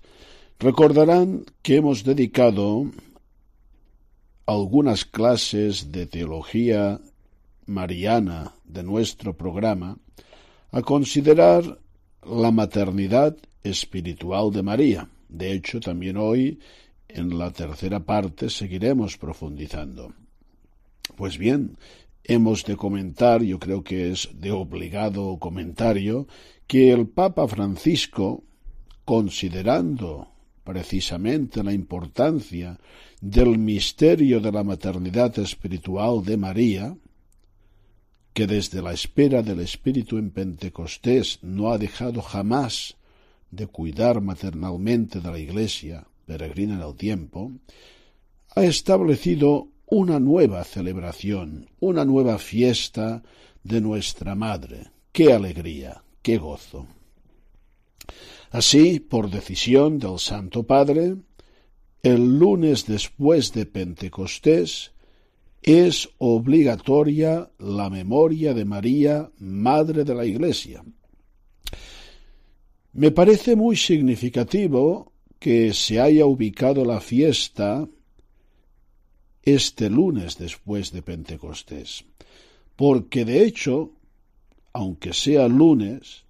recordarán 0.58 1.44
que 1.62 1.76
hemos 1.76 2.06
dedicado 2.06 2.90
algunas 4.46 5.04
clases 5.04 5.92
de 5.92 6.06
teología 6.06 7.02
mariana 7.66 8.54
de 8.64 8.84
nuestro 8.84 9.36
programa 9.36 9.98
a 10.72 10.82
considerar 10.82 11.78
la 12.24 12.52
maternidad 12.52 13.36
espiritual 13.64 14.50
de 14.54 14.64
María. 14.64 15.10
De 15.28 15.52
hecho, 15.52 15.82
también 15.82 16.16
hoy, 16.16 16.62
en 17.10 17.38
la 17.38 17.52
tercera 17.52 18.00
parte, 18.00 18.50
seguiremos 18.50 19.18
profundizando. 19.18 20.14
Pues 21.18 21.38
bien, 21.38 21.76
hemos 22.30 22.64
de 22.64 22.78
comentar, 22.78 23.42
yo 23.42 23.58
creo 23.58 23.84
que 23.84 24.12
es 24.12 24.30
de 24.34 24.52
obligado 24.52 25.40
comentario, 25.40 26.28
que 26.68 26.92
el 26.92 27.08
Papa 27.08 27.48
Francisco, 27.48 28.44
considerando 29.04 30.28
precisamente 30.64 31.64
la 31.64 31.74
importancia 31.74 32.80
del 33.20 33.58
misterio 33.58 34.40
de 34.40 34.52
la 34.52 34.64
maternidad 34.64 35.40
espiritual 35.40 36.24
de 36.24 36.38
María, 36.38 36.96
que 38.32 38.46
desde 38.46 38.84
la 38.84 38.94
espera 38.94 39.42
del 39.42 39.62
Espíritu 39.62 40.20
en 40.20 40.30
Pentecostés 40.30 41.40
no 41.42 41.72
ha 41.72 41.80
dejado 41.80 42.22
jamás 42.22 42.96
de 43.50 43.66
cuidar 43.66 44.22
maternalmente 44.22 45.20
de 45.20 45.32
la 45.32 45.40
Iglesia, 45.40 46.06
peregrina 46.28 46.76
en 46.76 46.82
el 46.82 46.96
tiempo, 46.96 47.52
ha 48.56 48.64
establecido 48.64 49.70
una 49.92 50.20
nueva 50.20 50.64
celebración, 50.64 51.70
una 51.80 52.06
nueva 52.06 52.38
fiesta 52.38 53.24
de 53.64 53.82
nuestra 53.82 54.36
Madre. 54.36 54.92
¡Qué 55.12 55.34
alegría! 55.34 56.04
¡Qué 56.22 56.38
gozo! 56.38 56.88
Así, 58.52 59.00
por 59.00 59.30
decisión 59.30 60.00
del 60.00 60.20
Santo 60.20 60.64
Padre, 60.64 61.16
el 62.04 62.40
lunes 62.40 62.86
después 62.86 63.52
de 63.54 63.66
Pentecostés 63.66 64.92
es 65.62 66.10
obligatoria 66.18 67.52
la 67.58 67.90
memoria 67.90 68.54
de 68.54 68.66
María, 68.66 69.32
Madre 69.40 70.04
de 70.04 70.16
la 70.16 70.26
Iglesia. 70.26 70.84
Me 72.94 73.12
parece 73.12 73.56
muy 73.56 73.76
significativo 73.76 75.14
que 75.40 75.74
se 75.74 76.00
haya 76.00 76.26
ubicado 76.26 76.86
la 76.86 77.00
fiesta 77.02 77.88
este 79.44 79.90
lunes 79.90 80.38
después 80.38 80.92
de 80.92 81.02
Pentecostés, 81.02 82.06
porque 82.76 83.26
de 83.26 83.44
hecho, 83.44 83.92
aunque 84.74 85.14
sea 85.14 85.48
lunes, 85.48 86.24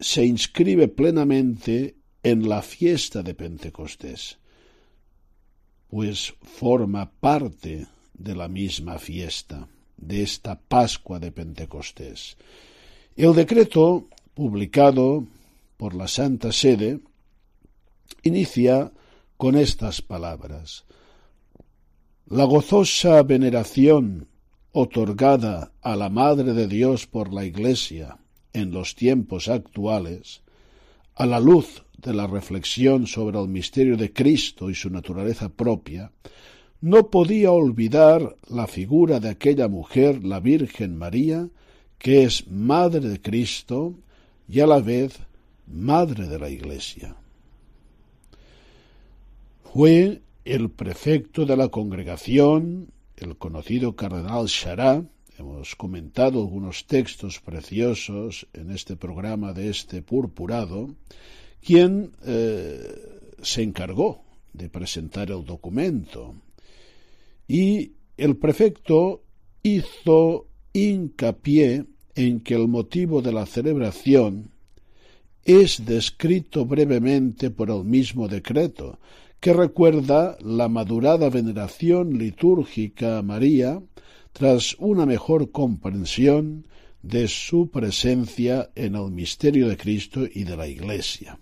se 0.00 0.24
inscribe 0.24 0.88
plenamente 0.88 1.96
en 2.22 2.48
la 2.48 2.62
fiesta 2.62 3.22
de 3.22 3.34
Pentecostés, 3.34 4.38
pues 5.88 6.34
forma 6.42 7.10
parte 7.10 7.86
de 8.14 8.34
la 8.34 8.48
misma 8.48 8.98
fiesta, 8.98 9.68
de 9.96 10.22
esta 10.22 10.58
Pascua 10.58 11.18
de 11.18 11.32
Pentecostés. 11.32 12.36
El 13.16 13.34
decreto, 13.34 14.08
publicado 14.34 15.24
por 15.76 15.94
la 15.94 16.06
Santa 16.06 16.52
Sede, 16.52 17.00
inicia 18.22 18.92
con 19.36 19.56
estas 19.56 20.02
palabras 20.02 20.84
la 22.30 22.44
gozosa 22.44 23.22
veneración 23.22 24.28
otorgada 24.72 25.72
a 25.80 25.96
la 25.96 26.10
Madre 26.10 26.52
de 26.52 26.68
Dios 26.68 27.06
por 27.06 27.32
la 27.32 27.46
Iglesia 27.46 28.18
en 28.52 28.70
los 28.70 28.94
tiempos 28.94 29.48
actuales, 29.48 30.42
a 31.14 31.24
la 31.24 31.40
luz 31.40 31.84
de 31.96 32.12
la 32.12 32.26
reflexión 32.26 33.06
sobre 33.06 33.40
el 33.40 33.48
misterio 33.48 33.96
de 33.96 34.12
Cristo 34.12 34.68
y 34.68 34.74
su 34.74 34.90
naturaleza 34.90 35.48
propia, 35.48 36.12
no 36.82 37.08
podía 37.08 37.50
olvidar 37.50 38.36
la 38.46 38.66
figura 38.66 39.20
de 39.20 39.30
aquella 39.30 39.68
mujer, 39.68 40.22
la 40.22 40.38
Virgen 40.38 40.98
María, 40.98 41.48
que 41.98 42.24
es 42.24 42.46
Madre 42.46 43.08
de 43.08 43.22
Cristo 43.22 43.94
y 44.46 44.60
a 44.60 44.66
la 44.66 44.80
vez 44.80 45.18
Madre 45.66 46.28
de 46.28 46.38
la 46.38 46.50
Iglesia. 46.50 47.16
Fue 49.72 50.20
el 50.48 50.70
prefecto 50.70 51.44
de 51.44 51.58
la 51.58 51.68
congregación, 51.68 52.90
el 53.18 53.36
conocido 53.36 53.94
cardenal 53.94 54.46
Chará, 54.46 55.04
hemos 55.38 55.76
comentado 55.76 56.40
algunos 56.40 56.86
textos 56.86 57.38
preciosos 57.38 58.48
en 58.54 58.70
este 58.70 58.96
programa 58.96 59.52
de 59.52 59.68
este 59.68 60.00
purpurado, 60.00 60.94
quien 61.60 62.12
eh, 62.24 62.80
se 63.42 63.62
encargó 63.62 64.24
de 64.54 64.70
presentar 64.70 65.30
el 65.30 65.44
documento. 65.44 66.34
Y 67.46 67.92
el 68.16 68.38
prefecto 68.38 69.22
hizo 69.62 70.46
hincapié 70.72 71.84
en 72.14 72.40
que 72.40 72.54
el 72.54 72.68
motivo 72.68 73.20
de 73.20 73.32
la 73.32 73.44
celebración 73.44 74.50
es 75.44 75.84
descrito 75.84 76.64
brevemente 76.64 77.50
por 77.50 77.70
el 77.70 77.84
mismo 77.84 78.28
decreto, 78.28 78.98
que 79.40 79.52
recuerda 79.52 80.36
la 80.40 80.68
madurada 80.68 81.30
veneración 81.30 82.18
litúrgica 82.18 83.18
a 83.18 83.22
María 83.22 83.80
tras 84.32 84.74
una 84.78 85.06
mejor 85.06 85.50
comprensión 85.52 86.66
de 87.02 87.28
su 87.28 87.70
presencia 87.70 88.70
en 88.74 88.96
el 88.96 89.10
misterio 89.10 89.68
de 89.68 89.76
Cristo 89.76 90.26
y 90.32 90.44
de 90.44 90.56
la 90.56 90.66
Iglesia, 90.66 91.38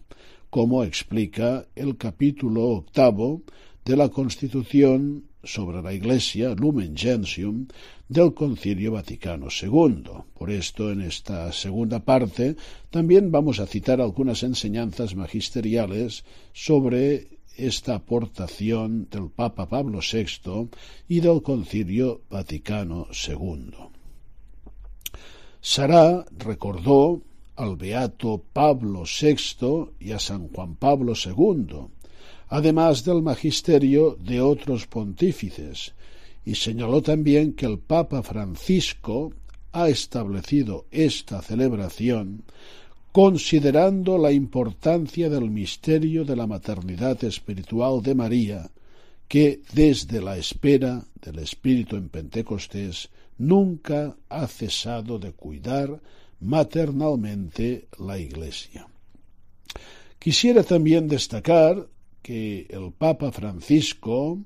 como 0.51 0.85
explica 0.85 1.67
el 1.75 1.97
capítulo 1.97 2.65
octavo 2.65 3.43
de 3.85 3.97
la 3.97 4.11
Constitución 4.11 5.25
sobre 5.43 5.81
la 5.81 5.95
Iglesia, 5.95 6.55
Lumen 6.55 6.97
Gentium, 6.97 7.67
del 8.09 8.35
Concilio 8.35 8.93
Vaticano 8.93 9.47
II. 9.51 10.03
Por 10.35 10.51
esto, 10.51 10.91
en 10.91 11.01
esta 11.01 11.53
segunda 11.53 12.01
parte, 12.01 12.57
también 12.91 13.31
vamos 13.31 13.61
a 13.61 13.67
citar 13.67 14.01
algunas 14.01 14.43
enseñanzas 14.43 15.15
magisteriales 15.15 16.25
sobre 16.53 17.36
esta 17.57 17.97
aportación 17.97 19.09
del 19.11 19.31
Papa 19.31 19.69
Pablo 19.69 20.01
VI 20.01 20.69
y 21.09 21.21
del 21.21 21.42
Concilio 21.42 22.23
Vaticano 22.31 23.09
II. 23.11 23.73
Sará 25.61 26.25
recordó 26.38 27.23
al 27.57 27.77
beato 27.77 28.42
Pablo 28.53 29.05
VI 29.05 29.92
y 29.99 30.12
a 30.12 30.19
San 30.19 30.49
Juan 30.49 30.77
Pablo 30.77 31.14
II, 31.14 31.88
además 32.49 33.05
del 33.05 33.23
magisterio 33.23 34.16
de 34.21 34.40
otros 34.40 34.87
pontífices, 34.87 35.95
y 36.45 36.55
señaló 36.55 37.03
también 37.03 37.55
que 37.55 37.66
el 37.66 37.79
Papa 37.79 38.23
Francisco 38.23 39.33
ha 39.73 39.88
establecido 39.88 40.87
esta 40.90 41.42
celebración 41.42 42.45
considerando 43.16 44.18
la 44.18 44.31
importancia 44.31 45.31
del 45.31 45.50
misterio 45.50 46.26
de 46.26 46.37
la 46.37 46.46
maternidad 46.46 47.24
espiritual 47.24 48.02
de 48.02 48.14
María, 48.14 48.70
que 49.26 49.62
desde 49.72 50.20
la 50.20 50.37
espera 50.37 51.02
del 51.22 51.38
Espíritu 51.38 51.96
en 51.96 52.11
Pentecostés 52.11 53.09
nunca 53.38 54.14
ha 54.29 54.46
cesado 54.46 55.18
de 55.18 55.33
cuidar 55.33 55.98
maternalmente 56.40 57.88
la 57.98 58.18
Iglesia. 58.18 58.87
Quisiera 60.18 60.62
también 60.62 61.09
destacar 61.09 61.88
que 62.20 62.66
el 62.68 62.92
Papa 62.92 63.33
Francisco, 63.33 64.38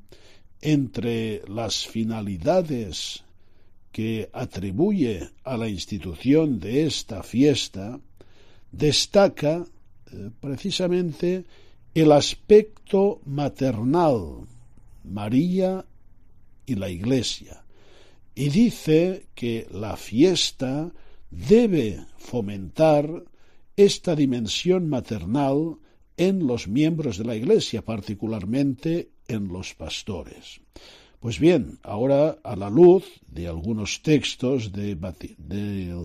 entre 0.61 1.43
las 1.49 1.89
finalidades 1.89 3.25
que 3.91 4.31
atribuye 4.33 5.29
a 5.43 5.57
la 5.57 5.69
institución 5.69 6.61
de 6.61 6.87
esta 6.87 7.25
fiesta, 7.25 7.99
destaca 8.73 9.65
eh, 10.13 10.31
precisamente 10.41 11.45
el 11.95 12.13
aspecto 12.13 13.21
maternal, 13.25 14.47
María 15.05 15.85
y 16.67 16.75
la 16.77 16.89
Iglesia, 16.89 17.65
y 18.35 18.49
dice 18.49 19.27
que 19.35 19.67
la 19.73 19.97
fiesta 19.97 20.93
debe 21.31 22.07
fomentar 22.17 23.25
esta 23.77 24.15
dimensión 24.15 24.89
maternal 24.89 25.77
en 26.17 26.47
los 26.47 26.69
miembros 26.69 27.19
de 27.19 27.25
la 27.25 27.35
Iglesia, 27.35 27.83
particularmente 27.83 29.11
en 29.27 29.49
los 29.49 29.75
pastores. 29.75 30.61
Pues 31.21 31.39
bien, 31.39 31.79
ahora 31.83 32.39
a 32.43 32.57
la 32.57 32.71
luz 32.71 33.05
de 33.29 33.47
algunos 33.47 34.01
textos 34.01 34.73
del 34.73 34.99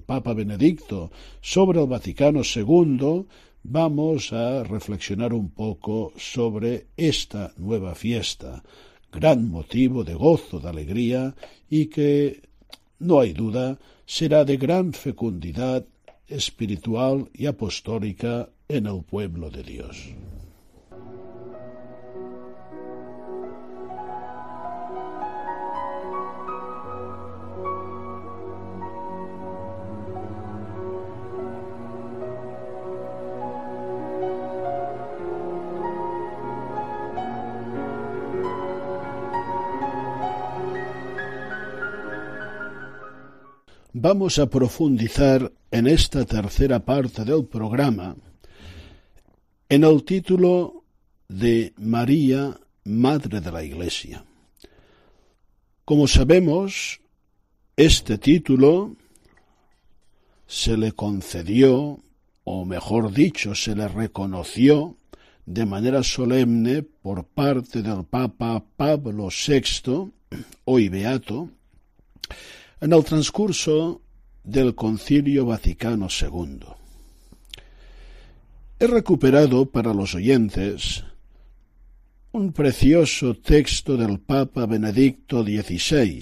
Papa 0.06 0.34
Benedicto 0.34 1.10
sobre 1.39 1.80
el 1.80 1.88
Vaticano 1.88 2.41
II, 2.43 3.25
vamos 3.63 4.34
a 4.34 4.65
reflexionar 4.65 5.34
un 5.34 5.51
poco 5.51 6.12
sobre 6.17 6.88
esta 6.97 7.54
nueva 7.56 7.95
fiesta, 7.95 8.62
gran 9.10 9.49
motivo 9.49 10.04
de 10.04 10.15
gozo, 10.15 10.60
de 10.60 10.67
alegría 10.67 11.34
y 11.69 11.86
que, 11.86 12.41
no 12.99 13.21
hay 13.21 13.32
duda, 13.32 13.80
será 14.06 14.43
de 14.43 14.58
gran 14.58 14.91
fecundidad 14.91 15.86
espiritual 16.28 17.30
y 17.34 17.45
apostólica 17.45 18.49
en 18.67 18.88
el 18.88 19.01
pueblo 19.04 19.49
de 19.49 19.63
Dios. 19.63 20.13
Vamos 44.08 44.38
a 44.38 44.46
profundizar 44.46 45.52
en 45.72 45.88
esta 45.88 46.26
tercera 46.26 46.86
parte 46.86 47.26
del 47.26 47.46
programa 47.46 48.15
en 49.68 49.84
el 49.84 50.04
título 50.04 50.84
de 51.28 51.74
María, 51.78 52.56
Madre 52.84 53.41
de 53.41 53.52
la 53.52 53.63
Iglesia. 53.63 54.24
Como 55.86 56.06
sabemos, 56.08 57.02
este 57.76 58.20
título 58.20 58.96
se 60.46 60.78
le 60.78 60.91
concedió, 60.91 62.00
o 62.44 62.63
mejor 62.63 63.12
dicho, 63.12 63.56
se 63.56 63.76
le 63.76 63.88
reconoció 63.88 64.98
de 65.48 65.65
manera 65.65 66.04
solemne 66.04 66.84
por 66.84 67.24
parte 67.26 67.82
del 67.82 68.06
Papa 68.06 68.63
Pablo 68.78 69.30
VI, 69.30 70.12
hoy 70.65 70.89
beato, 70.89 71.50
en 72.82 72.94
el 72.94 73.04
transcurso 73.04 74.02
del 74.44 74.76
Concilio 74.76 75.46
Vaticano 75.46 76.08
II. 76.10 76.60
He 78.80 78.88
recuperado 78.88 79.66
para 79.66 79.94
los 79.94 80.16
oyentes 80.16 81.04
un 82.32 82.52
precioso 82.52 83.36
texto 83.36 83.96
del 83.96 84.20
Papa 84.20 84.66
Benedicto 84.66 85.44
XVI. 85.44 86.22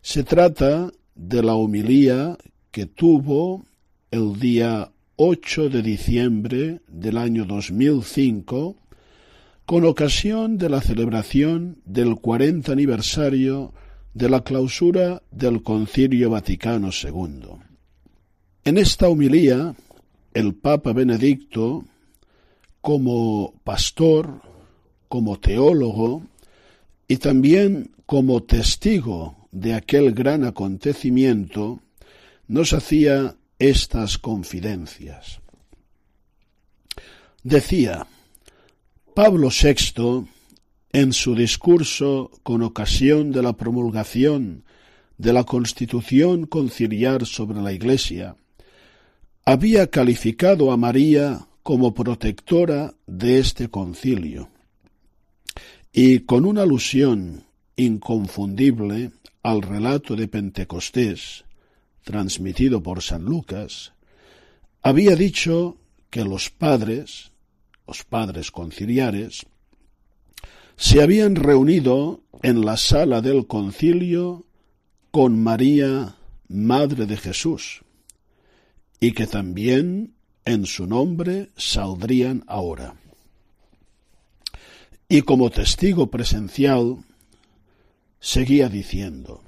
Se 0.00 0.22
trata 0.22 0.92
de 1.14 1.42
la 1.42 1.54
homilía 1.54 2.38
que 2.70 2.86
tuvo 2.86 3.64
el 4.10 4.38
día 4.38 4.92
8 5.16 5.68
de 5.68 5.82
diciembre 5.82 6.80
del 6.86 7.18
año 7.18 7.44
2005 7.44 8.76
con 9.66 9.84
ocasión 9.84 10.56
de 10.56 10.68
la 10.68 10.80
celebración 10.80 11.78
del 11.84 12.16
40 12.16 12.72
aniversario 12.72 13.74
de 14.14 14.28
la 14.28 14.42
clausura 14.42 15.22
del 15.30 15.62
Concilio 15.62 16.30
Vaticano 16.30 16.90
II. 16.90 17.48
En 18.64 18.78
esta 18.78 19.08
humilía, 19.08 19.74
el 20.34 20.54
Papa 20.54 20.92
Benedicto, 20.92 21.84
como 22.80 23.54
pastor, 23.64 24.42
como 25.08 25.38
teólogo 25.38 26.22
y 27.08 27.16
también 27.16 27.92
como 28.06 28.42
testigo 28.42 29.48
de 29.52 29.74
aquel 29.74 30.12
gran 30.12 30.44
acontecimiento, 30.44 31.80
nos 32.46 32.72
hacía 32.72 33.36
estas 33.58 34.18
confidencias. 34.18 35.40
Decía, 37.42 38.06
Pablo 39.14 39.48
VI 39.48 40.26
en 40.92 41.12
su 41.12 41.34
discurso 41.34 42.30
con 42.42 42.62
ocasión 42.62 43.32
de 43.32 43.42
la 43.42 43.52
promulgación 43.52 44.64
de 45.18 45.32
la 45.32 45.44
Constitución 45.44 46.46
conciliar 46.46 47.26
sobre 47.26 47.60
la 47.60 47.72
Iglesia, 47.72 48.36
había 49.44 49.88
calificado 49.88 50.72
a 50.72 50.76
María 50.76 51.46
como 51.62 51.94
protectora 51.94 52.94
de 53.06 53.38
este 53.38 53.68
concilio 53.68 54.48
y 55.92 56.20
con 56.20 56.44
una 56.44 56.62
alusión 56.62 57.44
inconfundible 57.76 59.12
al 59.42 59.62
relato 59.62 60.16
de 60.16 60.28
Pentecostés 60.28 61.44
transmitido 62.04 62.82
por 62.82 63.02
San 63.02 63.24
Lucas, 63.24 63.92
había 64.82 65.14
dicho 65.16 65.76
que 66.08 66.24
los 66.24 66.50
padres, 66.50 67.30
los 67.86 68.04
padres 68.04 68.50
conciliares, 68.50 69.46
se 70.80 71.02
habían 71.02 71.36
reunido 71.36 72.22
en 72.42 72.64
la 72.64 72.78
sala 72.78 73.20
del 73.20 73.46
concilio 73.46 74.46
con 75.10 75.38
María, 75.38 76.16
Madre 76.48 77.04
de 77.04 77.18
Jesús, 77.18 77.82
y 78.98 79.12
que 79.12 79.26
también 79.26 80.14
en 80.46 80.64
su 80.64 80.86
nombre 80.86 81.50
saldrían 81.54 82.44
ahora. 82.46 82.94
Y 85.06 85.20
como 85.20 85.50
testigo 85.50 86.10
presencial, 86.10 86.96
seguía 88.18 88.70
diciendo, 88.70 89.42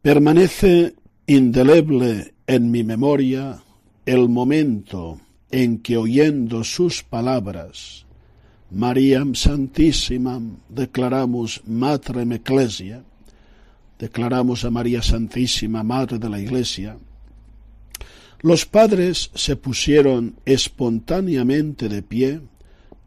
permanece 0.00 0.94
indeleble 1.26 2.32
en 2.46 2.70
mi 2.70 2.82
memoria 2.82 3.62
el 4.06 4.30
momento 4.30 5.20
en 5.50 5.82
que 5.82 5.98
oyendo 5.98 6.64
sus 6.64 7.02
palabras 7.02 8.06
María 8.70 9.24
Santísima, 9.34 10.40
declaramos 10.68 11.60
Matrem 11.66 12.32
Ecclesia, 12.32 13.02
declaramos 13.98 14.64
a 14.64 14.70
María 14.70 15.02
Santísima, 15.02 15.82
Madre 15.82 16.18
de 16.18 16.28
la 16.28 16.38
Iglesia, 16.38 16.96
los 18.42 18.64
padres 18.64 19.30
se 19.34 19.56
pusieron 19.56 20.36
espontáneamente 20.46 21.88
de 21.88 22.02
pie 22.02 22.40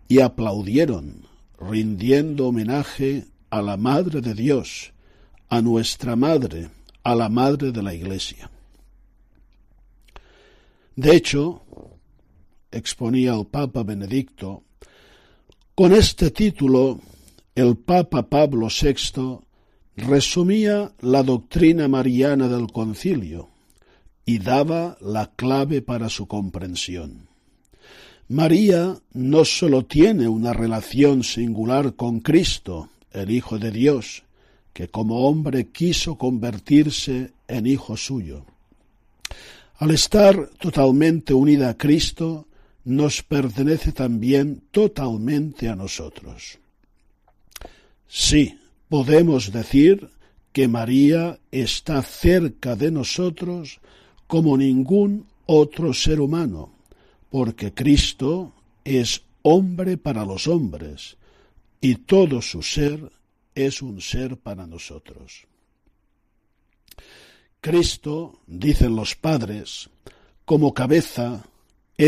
y 0.07 0.19
aplaudieron, 0.19 1.25
rindiendo 1.59 2.47
homenaje 2.47 3.25
a 3.49 3.61
la 3.61 3.77
Madre 3.77 4.21
de 4.21 4.35
Dios, 4.35 4.93
a 5.49 5.61
nuestra 5.61 6.15
Madre, 6.15 6.69
a 7.03 7.15
la 7.15 7.29
Madre 7.29 7.71
de 7.71 7.81
la 7.81 7.93
Iglesia. 7.93 8.51
De 10.95 11.15
hecho, 11.15 11.63
exponía 12.71 13.33
el 13.33 13.47
Papa 13.47 13.81
Benedicto, 13.81 14.63
Con 15.75 15.91
este 15.91 16.29
título, 16.29 16.99
el 17.55 17.77
Papa 17.77 18.29
Pablo 18.29 18.67
VI 18.67 19.39
resumía 19.97 20.91
la 21.01 21.23
doctrina 21.23 21.87
mariana 21.87 22.47
del 22.47 22.71
concilio 22.71 23.49
y 24.23 24.37
daba 24.37 24.97
la 25.01 25.31
clave 25.35 25.81
para 25.81 26.09
su 26.09 26.27
comprensión. 26.27 27.27
María 28.27 28.99
no 29.13 29.45
sólo 29.45 29.83
tiene 29.83 30.27
una 30.27 30.53
relación 30.53 31.23
singular 31.23 31.95
con 31.95 32.19
Cristo, 32.19 32.89
el 33.11 33.31
Hijo 33.31 33.57
de 33.57 33.71
Dios, 33.71 34.21
que 34.73 34.89
como 34.89 35.27
hombre 35.27 35.69
quiso 35.69 36.19
convertirse 36.19 37.31
en 37.47 37.65
Hijo 37.65 37.97
suyo. 37.97 38.45
Al 39.77 39.89
estar 39.89 40.51
totalmente 40.59 41.33
unida 41.33 41.69
a 41.69 41.77
Cristo, 41.79 42.45
nos 42.85 43.23
pertenece 43.23 43.91
también 43.91 44.63
totalmente 44.71 45.69
a 45.69 45.75
nosotros. 45.75 46.59
Sí, 48.07 48.59
podemos 48.89 49.51
decir 49.51 50.09
que 50.51 50.67
María 50.67 51.39
está 51.51 52.01
cerca 52.03 52.75
de 52.75 52.91
nosotros 52.91 53.79
como 54.27 54.57
ningún 54.57 55.27
otro 55.45 55.93
ser 55.93 56.19
humano, 56.21 56.73
porque 57.29 57.73
Cristo 57.73 58.53
es 58.83 59.23
hombre 59.41 59.97
para 59.97 60.25
los 60.25 60.47
hombres, 60.47 61.17
y 61.81 61.95
todo 61.95 62.41
su 62.41 62.61
ser 62.61 63.11
es 63.55 63.81
un 63.81 63.99
ser 64.01 64.37
para 64.37 64.67
nosotros. 64.67 65.47
Cristo, 67.59 68.41
dicen 68.45 68.95
los 68.95 69.15
padres, 69.15 69.89
como 70.45 70.73
cabeza, 70.73 71.45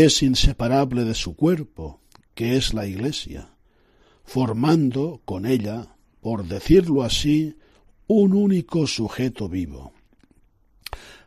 es 0.04 0.22
inseparable 0.22 1.04
de 1.04 1.14
su 1.14 1.36
cuerpo, 1.36 2.00
que 2.34 2.56
es 2.56 2.74
la 2.74 2.86
Iglesia, 2.86 3.48
formando 4.24 5.22
con 5.24 5.46
ella, 5.46 5.96
por 6.20 6.46
decirlo 6.46 7.02
así, 7.02 7.56
un 8.06 8.34
único 8.34 8.86
sujeto 8.86 9.48
vivo. 9.48 9.92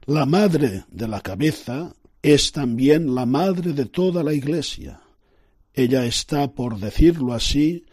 La 0.06 0.28
madre 0.28 0.86
de 0.92 1.08
la 1.08 1.22
cabeza 1.22 1.96
es 2.22 2.52
también 2.52 3.16
la 3.16 3.26
madre 3.26 3.74
de 3.74 3.86
toda 3.86 4.24
la 4.24 4.34
Iglesia. 4.34 5.02
Ella 5.74 6.06
está, 6.06 6.52
por 6.52 6.80
decirlo 6.80 7.34
así, 7.34 7.86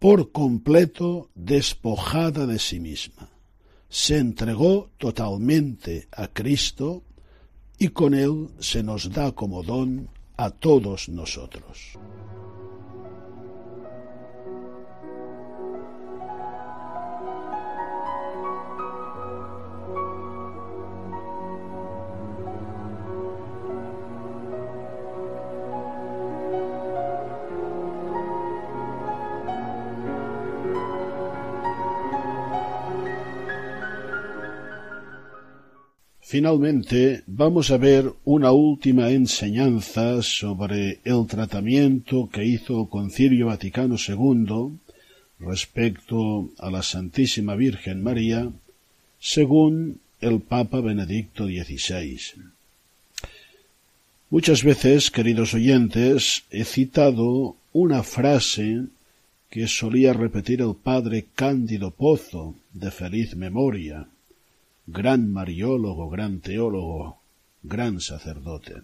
por 0.00 0.32
completo 0.32 1.30
despojada 1.36 2.46
de 2.46 2.58
sí 2.58 2.80
misma. 2.80 3.30
Se 3.88 4.18
entregó 4.18 4.90
totalmente 4.98 6.08
a 6.10 6.26
Cristo 6.28 7.04
y 7.78 7.88
con 7.88 8.14
él 8.14 8.48
se 8.58 8.82
nos 8.82 9.10
da 9.12 9.30
como 9.32 9.62
don 9.62 10.15
a 10.36 10.50
todos 10.50 11.08
nosotros. 11.08 11.98
Finalmente, 36.36 37.22
vamos 37.26 37.70
a 37.70 37.78
ver 37.78 38.12
una 38.26 38.52
última 38.52 39.08
enseñanza 39.08 40.20
sobre 40.20 40.98
el 41.02 41.26
tratamiento 41.26 42.28
que 42.30 42.44
hizo 42.44 42.82
el 42.82 42.88
Concilio 42.90 43.46
Vaticano 43.46 43.96
II 43.96 44.76
respecto 45.40 46.50
a 46.58 46.70
la 46.70 46.82
Santísima 46.82 47.54
Virgen 47.54 48.02
María, 48.02 48.50
según 49.18 50.00
el 50.20 50.40
Papa 50.42 50.82
Benedicto 50.82 51.46
XVI. 51.46 52.20
Muchas 54.28 54.62
veces, 54.62 55.10
queridos 55.10 55.54
oyentes, 55.54 56.44
he 56.50 56.64
citado 56.64 57.56
una 57.72 58.02
frase 58.02 58.82
que 59.48 59.66
solía 59.68 60.12
repetir 60.12 60.60
el 60.60 60.74
padre 60.74 61.28
Cándido 61.34 61.92
Pozo, 61.92 62.56
de 62.74 62.90
feliz 62.90 63.34
memoria, 63.36 64.06
gran 64.86 65.32
mariólogo, 65.32 66.08
gran 66.08 66.40
teólogo, 66.40 67.18
gran 67.62 68.00
sacerdote, 68.00 68.82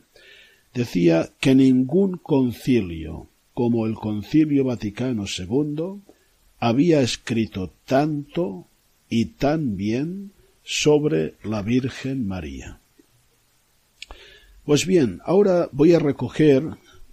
decía 0.74 1.30
que 1.40 1.54
ningún 1.54 2.18
concilio 2.18 3.28
como 3.54 3.86
el 3.86 3.94
concilio 3.94 4.64
Vaticano 4.64 5.24
II 5.26 6.00
había 6.58 7.00
escrito 7.00 7.72
tanto 7.86 8.66
y 9.08 9.26
tan 9.26 9.76
bien 9.76 10.32
sobre 10.64 11.34
la 11.42 11.62
Virgen 11.62 12.26
María. 12.26 12.78
Pues 14.64 14.86
bien, 14.86 15.20
ahora 15.24 15.68
voy 15.72 15.92
a 15.92 15.98
recoger 15.98 16.62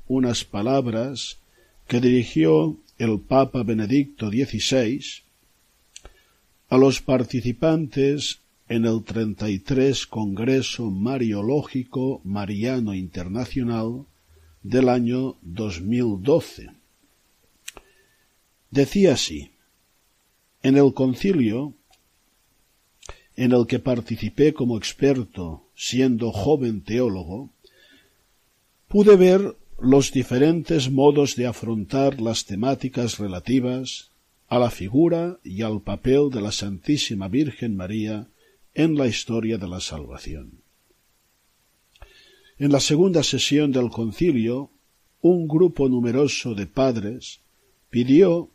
unas 0.07 0.43
palabras 0.43 1.39
que 1.87 1.99
dirigió 1.99 2.77
el 2.99 3.19
Papa 3.19 3.63
Benedicto 3.63 4.29
XVI 4.29 5.03
a 6.69 6.77
los 6.77 7.01
participantes 7.01 8.39
en 8.69 8.85
el 8.85 9.03
33 9.03 10.05
Congreso 10.05 10.91
Mariológico 10.91 12.21
Mariano 12.23 12.93
Internacional 12.93 14.05
del 14.61 14.89
año 14.89 15.37
2012. 15.41 16.69
Decía 18.69 19.13
así, 19.13 19.49
en 20.61 20.77
el 20.77 20.93
concilio 20.93 21.73
en 23.35 23.53
el 23.53 23.65
que 23.65 23.79
participé 23.79 24.53
como 24.53 24.77
experto 24.77 25.63
siendo 25.75 26.31
joven 26.31 26.81
teólogo, 26.81 27.49
pude 28.87 29.15
ver 29.15 29.55
los 29.81 30.11
diferentes 30.11 30.91
modos 30.91 31.35
de 31.35 31.47
afrontar 31.47 32.21
las 32.21 32.45
temáticas 32.45 33.17
relativas 33.17 34.11
a 34.47 34.59
la 34.59 34.69
figura 34.69 35.39
y 35.43 35.63
al 35.63 35.81
papel 35.81 36.29
de 36.29 36.41
la 36.41 36.51
Santísima 36.51 37.29
Virgen 37.29 37.75
María 37.75 38.27
en 38.79 38.95
la 38.95 39.07
historia 39.07 39.57
de 39.57 39.67
la 39.67 39.81
salvación. 39.81 40.61
En 42.57 42.71
la 42.71 42.79
segunda 42.79 43.23
sesión 43.23 43.73
del 43.73 43.89
concilio, 43.89 44.69
un 45.21 45.49
grupo 45.49 45.89
numeroso 45.89 46.55
de 46.55 46.65
padres 46.65 47.41
pidió 47.89 48.47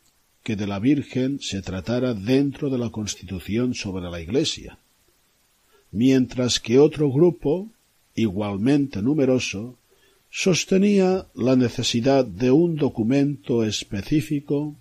que 0.43 0.57
de 0.57 0.67
la 0.67 0.79
Virgen 0.79 1.41
se 1.41 1.61
tratara 1.61 2.15
dentro 2.15 2.71
de 2.71 2.79
la 2.79 2.89
Constitución 2.89 3.75
sobre 3.75 4.11
la 4.11 4.19
Iglesia, 4.19 4.79
mientras 5.93 6.59
que 6.59 6.79
otro 6.79 7.11
grupo, 7.13 7.69
igualmente 8.15 9.03
numeroso, 9.03 9.77
sostenía 10.31 11.27
la 11.35 11.55
necesidad 11.55 12.25
de 12.25 12.51
un 12.51 12.77
documento 12.77 13.63
específico 13.63 14.75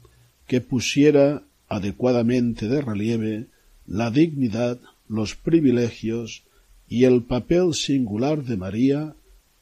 que 0.47 0.61
pusiera 0.61 1.43
adecuadamente 1.67 2.69
de 2.69 2.79
relieve 2.79 3.47
la 3.85 4.09
dignidad 4.09 4.79
los 5.13 5.35
privilegios 5.35 6.43
y 6.89 7.05
el 7.05 7.21
papel 7.21 7.73
singular 7.75 8.43
de 8.43 8.57
María 8.57 9.15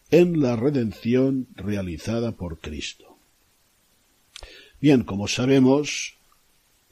en 0.10 0.42
la 0.42 0.56
redención 0.56 1.48
realizada 1.56 2.32
por 2.32 2.60
Cristo. 2.60 3.18
Bien, 4.80 5.04
como 5.04 5.28
sabemos, 5.28 6.16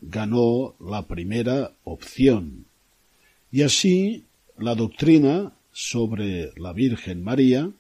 ganó 0.02 0.76
la 0.80 1.08
primera 1.08 1.72
opción, 1.84 2.66
y 3.52 3.64
así 3.64 4.26
la 4.58 4.76
doctrina 4.76 5.54
sobre 5.72 6.52
la 6.58 6.74
Virgen 6.74 7.24
María 7.24 7.72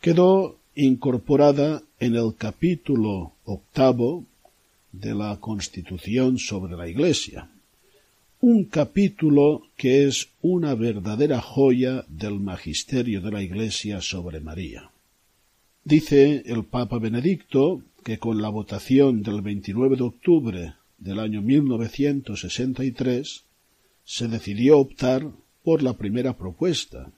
quedó 0.00 0.58
incorporada 0.74 1.82
en 2.00 2.16
el 2.16 2.34
capítulo 2.36 3.34
octavo 3.44 4.24
de 4.92 5.14
la 5.14 5.38
Constitución 5.40 6.38
sobre 6.38 6.74
la 6.76 6.88
Iglesia 6.88 7.48
un 8.42 8.64
capítulo 8.64 9.62
que 9.76 10.06
es 10.08 10.30
una 10.40 10.74
verdadera 10.74 11.40
joya 11.40 12.04
del 12.08 12.40
magisterio 12.40 13.20
de 13.20 13.30
la 13.30 13.40
Iglesia 13.40 14.00
sobre 14.00 14.40
María. 14.40 14.90
Dice 15.84 16.42
el 16.46 16.64
Papa 16.64 16.98
Benedicto 16.98 17.82
que 18.02 18.18
con 18.18 18.42
la 18.42 18.48
votación 18.48 19.22
del 19.22 19.42
29 19.42 19.94
de 19.94 20.02
octubre 20.02 20.74
del 20.98 21.20
año 21.20 21.40
1963 21.40 23.44
se 24.04 24.26
decidió 24.26 24.80
optar 24.80 25.30
por 25.62 25.84
la 25.84 25.96
primera 25.96 26.36
propuesta, 26.36 27.12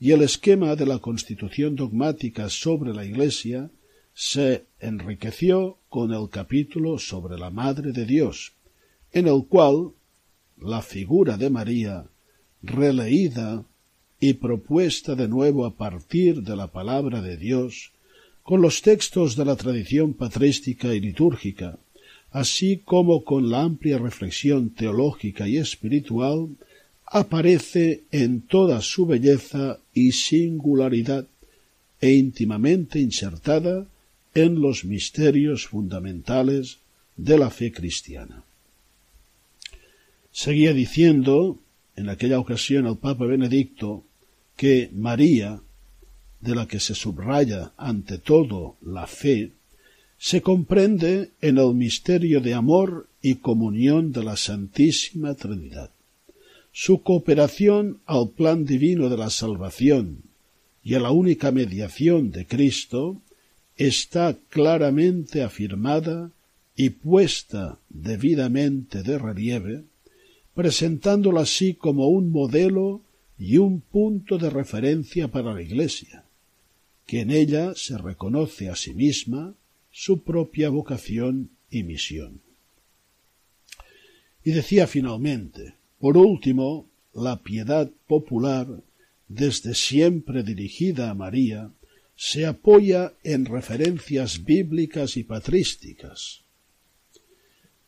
y 0.00 0.10
el 0.10 0.22
esquema 0.22 0.74
de 0.74 0.86
la 0.86 0.98
Constitución 0.98 1.76
dogmática 1.76 2.50
sobre 2.50 2.92
la 2.92 3.04
Iglesia 3.04 3.70
se 4.14 4.64
enriqueció 4.80 5.78
con 5.88 6.12
el 6.12 6.28
capítulo 6.28 6.98
sobre 6.98 7.38
la 7.38 7.50
Madre 7.50 7.92
de 7.92 8.04
Dios, 8.04 8.52
en 9.12 9.28
el 9.28 9.46
cual 9.46 9.92
la 10.60 10.82
figura 10.82 11.36
de 11.36 11.50
María, 11.50 12.04
releída 12.62 13.64
y 14.20 14.34
propuesta 14.34 15.14
de 15.14 15.28
nuevo 15.28 15.66
a 15.66 15.74
partir 15.74 16.42
de 16.42 16.56
la 16.56 16.68
palabra 16.68 17.20
de 17.20 17.36
Dios, 17.36 17.92
con 18.42 18.60
los 18.60 18.82
textos 18.82 19.36
de 19.36 19.44
la 19.44 19.56
tradición 19.56 20.14
patrística 20.14 20.94
y 20.94 21.00
litúrgica, 21.00 21.78
así 22.30 22.82
como 22.84 23.24
con 23.24 23.50
la 23.50 23.62
amplia 23.62 23.98
reflexión 23.98 24.70
teológica 24.70 25.48
y 25.48 25.56
espiritual, 25.56 26.48
aparece 27.06 28.02
en 28.10 28.40
toda 28.40 28.80
su 28.80 29.06
belleza 29.06 29.78
y 29.92 30.12
singularidad 30.12 31.26
e 32.00 32.12
íntimamente 32.12 32.98
insertada 32.98 33.86
en 34.34 34.60
los 34.60 34.84
misterios 34.84 35.66
fundamentales 35.66 36.78
de 37.16 37.38
la 37.38 37.50
fe 37.50 37.72
cristiana. 37.72 38.42
Seguía 40.34 40.72
diciendo 40.72 41.60
en 41.94 42.08
aquella 42.08 42.40
ocasión 42.40 42.88
el 42.88 42.96
Papa 42.96 43.24
Benedicto 43.24 44.02
que 44.56 44.90
María, 44.92 45.60
de 46.40 46.54
la 46.56 46.66
que 46.66 46.80
se 46.80 46.96
subraya 46.96 47.72
ante 47.76 48.18
todo 48.18 48.74
la 48.82 49.06
fe, 49.06 49.52
se 50.18 50.42
comprende 50.42 51.30
en 51.40 51.58
el 51.58 51.72
misterio 51.74 52.40
de 52.40 52.52
amor 52.52 53.06
y 53.22 53.36
comunión 53.36 54.10
de 54.10 54.24
la 54.24 54.36
Santísima 54.36 55.34
Trinidad. 55.34 55.90
Su 56.72 57.02
cooperación 57.02 58.00
al 58.04 58.30
plan 58.30 58.64
divino 58.64 59.08
de 59.08 59.16
la 59.16 59.30
salvación 59.30 60.18
y 60.82 60.94
a 60.94 61.00
la 61.00 61.12
única 61.12 61.52
mediación 61.52 62.32
de 62.32 62.44
Cristo 62.44 63.22
está 63.76 64.36
claramente 64.48 65.44
afirmada 65.44 66.32
y 66.74 66.90
puesta 66.90 67.78
debidamente 67.88 69.04
de 69.04 69.16
relieve, 69.16 69.84
presentándola 70.54 71.42
así 71.42 71.74
como 71.74 72.08
un 72.08 72.30
modelo 72.30 73.02
y 73.38 73.58
un 73.58 73.80
punto 73.80 74.38
de 74.38 74.50
referencia 74.50 75.28
para 75.28 75.52
la 75.52 75.62
Iglesia, 75.62 76.24
que 77.06 77.20
en 77.20 77.30
ella 77.30 77.74
se 77.74 77.98
reconoce 77.98 78.68
a 78.68 78.76
sí 78.76 78.94
misma 78.94 79.54
su 79.90 80.22
propia 80.22 80.70
vocación 80.70 81.50
y 81.70 81.82
misión. 81.82 82.40
Y 84.44 84.52
decía 84.52 84.86
finalmente, 84.86 85.74
por 85.98 86.16
último, 86.16 86.88
la 87.14 87.42
piedad 87.42 87.90
popular, 88.06 88.66
desde 89.28 89.74
siempre 89.74 90.42
dirigida 90.42 91.10
a 91.10 91.14
María, 91.14 91.70
se 92.16 92.46
apoya 92.46 93.14
en 93.24 93.46
referencias 93.46 94.44
bíblicas 94.44 95.16
y 95.16 95.24
patrísticas. 95.24 96.42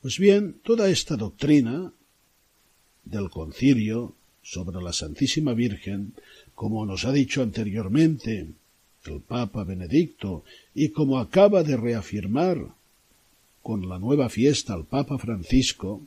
Pues 0.01 0.19
bien, 0.19 0.61
toda 0.65 0.89
esta 0.89 1.17
doctrina 1.17 1.93
del 3.07 3.31
concilio 3.31 4.13
sobre 4.43 4.83
la 4.83 4.93
Santísima 4.93 5.55
Virgen, 5.55 6.13
como 6.55 6.85
nos 6.85 7.05
ha 7.05 7.13
dicho 7.13 7.43
anteriormente 7.43 8.47
el 9.05 9.21
Papa 9.21 9.65
Benedicto 9.65 10.45
y 10.75 10.91
como 10.91 11.19
acaba 11.19 11.63
de 11.63 11.77
reafirmar 11.77 12.59
con 13.63 13.89
la 13.89 13.99
nueva 13.99 14.29
fiesta 14.29 14.75
al 14.75 14.85
Papa 14.85 15.19
Francisco, 15.19 16.03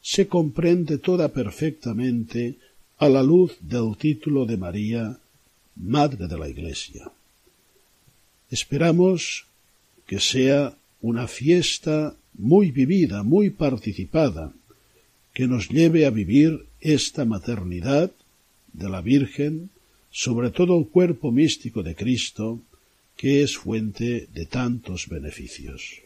se 0.00 0.28
comprende 0.28 0.98
toda 0.98 1.28
perfectamente 1.28 2.56
a 2.98 3.08
la 3.08 3.22
luz 3.22 3.56
del 3.60 3.96
título 3.96 4.46
de 4.46 4.56
María, 4.56 5.18
Madre 5.76 6.26
de 6.28 6.38
la 6.38 6.48
Iglesia. 6.48 7.10
Esperamos 8.50 9.46
que 10.06 10.20
sea 10.20 10.76
una 11.02 11.26
fiesta 11.26 12.14
muy 12.34 12.70
vivida, 12.70 13.22
muy 13.22 13.50
participada, 13.50 14.52
que 15.36 15.46
nos 15.46 15.68
lleve 15.68 16.06
a 16.06 16.10
vivir 16.10 16.64
esta 16.80 17.26
maternidad 17.26 18.10
de 18.72 18.88
la 18.88 19.02
Virgen 19.02 19.68
sobre 20.10 20.50
todo 20.50 20.78
el 20.78 20.86
cuerpo 20.86 21.30
místico 21.30 21.82
de 21.82 21.94
Cristo, 21.94 22.62
que 23.18 23.42
es 23.42 23.58
fuente 23.58 24.28
de 24.32 24.46
tantos 24.46 25.10
beneficios. 25.10 26.05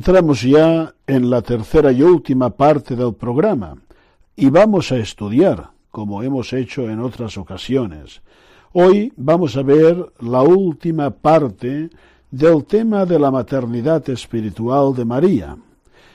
Entramos 0.00 0.40
ya 0.40 0.94
en 1.06 1.28
la 1.28 1.42
tercera 1.42 1.92
y 1.92 2.00
última 2.00 2.48
parte 2.48 2.96
del 2.96 3.12
programa 3.12 3.76
y 4.34 4.48
vamos 4.48 4.90
a 4.92 4.96
estudiar, 4.96 5.72
como 5.90 6.22
hemos 6.22 6.54
hecho 6.54 6.88
en 6.88 7.00
otras 7.00 7.36
ocasiones. 7.36 8.22
Hoy 8.72 9.12
vamos 9.18 9.58
a 9.58 9.62
ver 9.62 10.10
la 10.20 10.40
última 10.40 11.10
parte 11.10 11.90
del 12.30 12.64
tema 12.64 13.04
de 13.04 13.18
la 13.18 13.30
maternidad 13.30 14.08
espiritual 14.08 14.94
de 14.94 15.04
María. 15.04 15.58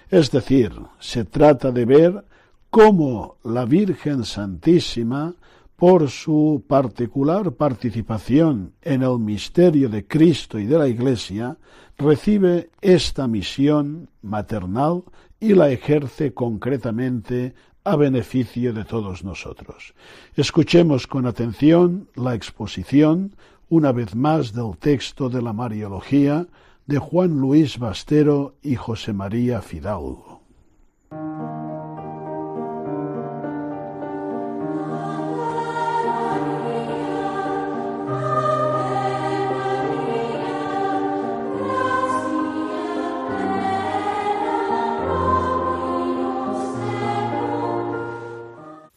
Es 0.09 0.31
decir, 0.31 0.71
se 0.97 1.23
trata 1.23 1.71
de 1.71 1.85
ver 1.85 2.25
cómo 2.71 3.35
la 3.43 3.65
Virgen 3.65 4.25
Santísima 4.25 5.35
por 5.75 6.09
su 6.09 6.63
particular 6.67 7.51
participación 7.53 8.73
en 8.81 9.03
el 9.03 9.19
misterio 9.19 9.89
de 9.89 10.07
Cristo 10.07 10.57
y 10.57 10.65
de 10.65 10.77
la 10.77 10.87
Iglesia, 10.87 11.57
recibe 11.97 12.69
esta 12.81 13.27
misión 13.27 14.09
maternal 14.21 15.03
y 15.39 15.53
la 15.53 15.69
ejerce 15.69 16.33
concretamente 16.33 17.53
a 17.83 17.95
beneficio 17.95 18.73
de 18.73 18.83
todos 18.83 19.23
nosotros. 19.23 19.93
Escuchemos 20.35 21.07
con 21.07 21.27
atención 21.27 22.09
la 22.15 22.33
exposición, 22.33 23.35
una 23.69 23.91
vez 23.91 24.15
más, 24.15 24.53
del 24.53 24.77
texto 24.77 25.29
de 25.29 25.41
la 25.41 25.53
Mariología 25.53 26.47
de 26.87 26.97
Juan 26.99 27.39
Luis 27.39 27.77
Bastero 27.77 28.55
y 28.61 28.75
José 28.75 29.13
María 29.13 29.61
Fidalgo. 29.61 30.34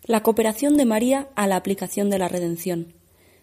La 0.08 0.22
cooperación 0.22 0.78
de 0.78 0.86
María 0.86 1.28
a 1.36 1.46
la 1.46 1.56
aplicación 1.56 2.08
de 2.08 2.18
la 2.18 2.28
redención. 2.28 2.94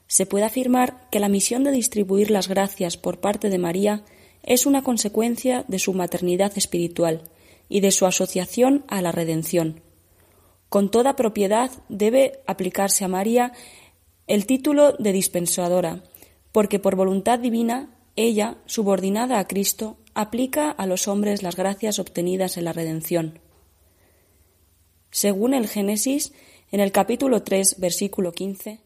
Se 0.08 0.26
puede 0.26 0.46
afirmar 0.46 1.08
que 1.12 1.20
la 1.20 1.30
misión 1.30 1.64
de 1.64 1.72
distribuir 1.72 2.32
las 2.32 2.48
gracias 2.48 2.98
por 2.98 3.20
parte 3.20 3.52
de 3.52 3.60
María 3.60 4.04
es 4.42 4.66
una 4.66 4.82
consecuencia 4.82 5.64
de 5.68 5.78
su 5.78 5.94
maternidad 5.94 6.58
espiritual 6.58 7.22
y 7.70 7.82
de 7.82 7.92
su 7.92 8.08
asociación 8.08 8.84
a 8.88 9.04
la 9.04 9.12
redención. 9.12 9.82
Con 10.68 10.90
toda 10.90 11.16
propiedad 11.16 11.70
debe 11.88 12.40
aplicarse 12.48 13.06
a 13.06 13.10
María 13.10 13.54
el 14.26 14.48
título 14.48 14.94
de 14.94 15.12
dispensadora, 15.12 16.02
porque 16.52 16.80
por 16.80 16.96
voluntad 16.96 17.38
divina 17.38 17.96
ella, 18.16 18.58
subordinada 18.66 19.38
a 19.38 19.48
Cristo, 19.48 19.98
aplica 20.16 20.72
a 20.72 20.88
los 20.88 21.08
hombres 21.08 21.44
las 21.44 21.58
gracias 21.58 22.00
obtenidas 22.00 22.58
en 22.58 22.66
la 22.66 22.74
redención. 22.74 23.40
Según 25.12 25.54
el 25.54 25.70
Génesis, 25.70 26.34
en 26.72 26.80
el 26.80 26.92
capítulo 26.92 27.44
3, 27.44 27.80
versículo 27.80 28.32
15, 28.32 28.80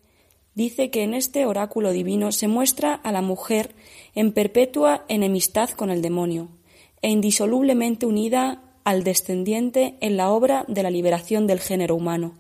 dice 0.56 0.92
que 0.92 1.04
en 1.04 1.14
este 1.14 1.46
oráculo 1.46 1.92
divino 1.92 2.32
se 2.32 2.48
muestra 2.48 2.94
a 2.94 3.12
la 3.12 3.22
mujer 3.22 3.74
en 4.16 4.34
perpetua 4.34 5.06
enemistad 5.08 5.70
con 5.70 5.90
el 5.90 6.02
demonio 6.02 6.50
e 7.02 7.10
indisolublemente 7.10 8.06
unida 8.06 8.62
al 8.84 9.04
descendiente 9.04 9.96
en 10.02 10.18
la 10.18 10.32
obra 10.32 10.66
de 10.68 10.84
la 10.84 10.90
liberación 10.90 11.48
del 11.48 11.60
género 11.60 11.96
humano. 11.96 12.34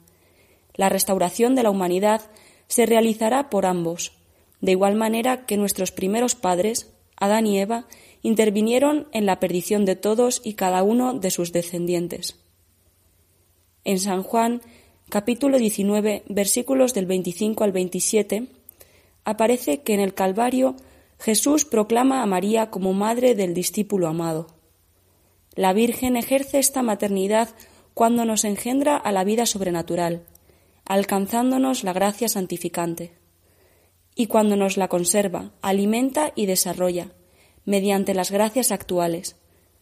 La 0.75 0.89
restauración 0.89 1.55
de 1.55 1.63
la 1.63 1.69
humanidad 1.69 2.21
se 2.67 2.85
realizará 2.85 3.49
por 3.49 3.65
ambos, 3.65 4.13
de 4.61 4.71
igual 4.71 4.95
manera 4.95 5.45
que 5.45 5.57
nuestros 5.57 5.91
primeros 5.91 6.35
padres, 6.35 6.91
Adán 7.15 7.47
y 7.47 7.59
Eva, 7.59 7.87
intervinieron 8.21 9.07
en 9.11 9.25
la 9.25 9.39
perdición 9.39 9.85
de 9.85 9.95
todos 9.95 10.41
y 10.43 10.53
cada 10.53 10.83
uno 10.83 11.13
de 11.13 11.31
sus 11.31 11.51
descendientes. 11.53 12.37
En 13.85 13.99
San 13.99 14.23
Juan 14.23 14.61
capítulo 15.09 15.57
19, 15.57 16.23
versículos 16.27 16.93
del 16.93 17.07
25 17.07 17.63
al 17.63 17.71
27, 17.71 18.47
aparece 19.25 19.81
que 19.81 19.95
en 19.95 19.99
el 19.99 20.13
Calvario 20.13 20.75
Jesús 21.19 21.65
proclama 21.65 22.21
a 22.21 22.27
María 22.27 22.69
como 22.69 22.93
madre 22.93 23.33
del 23.33 23.55
discípulo 23.55 24.07
amado. 24.07 24.47
La 25.55 25.73
Virgen 25.73 26.15
ejerce 26.15 26.59
esta 26.59 26.83
maternidad 26.83 27.49
cuando 27.95 28.23
nos 28.23 28.45
engendra 28.45 28.95
a 28.95 29.11
la 29.11 29.23
vida 29.23 29.47
sobrenatural, 29.47 30.21
alcanzándonos 30.85 31.83
la 31.83 31.91
gracia 31.93 32.29
santificante, 32.29 33.11
y 34.15 34.27
cuando 34.27 34.55
nos 34.55 34.77
la 34.77 34.89
conserva, 34.89 35.51
alimenta 35.61 36.33
y 36.35 36.45
desarrolla, 36.45 37.11
mediante 37.65 38.13
las 38.13 38.31
gracias 38.31 38.71
actuales, 38.71 39.35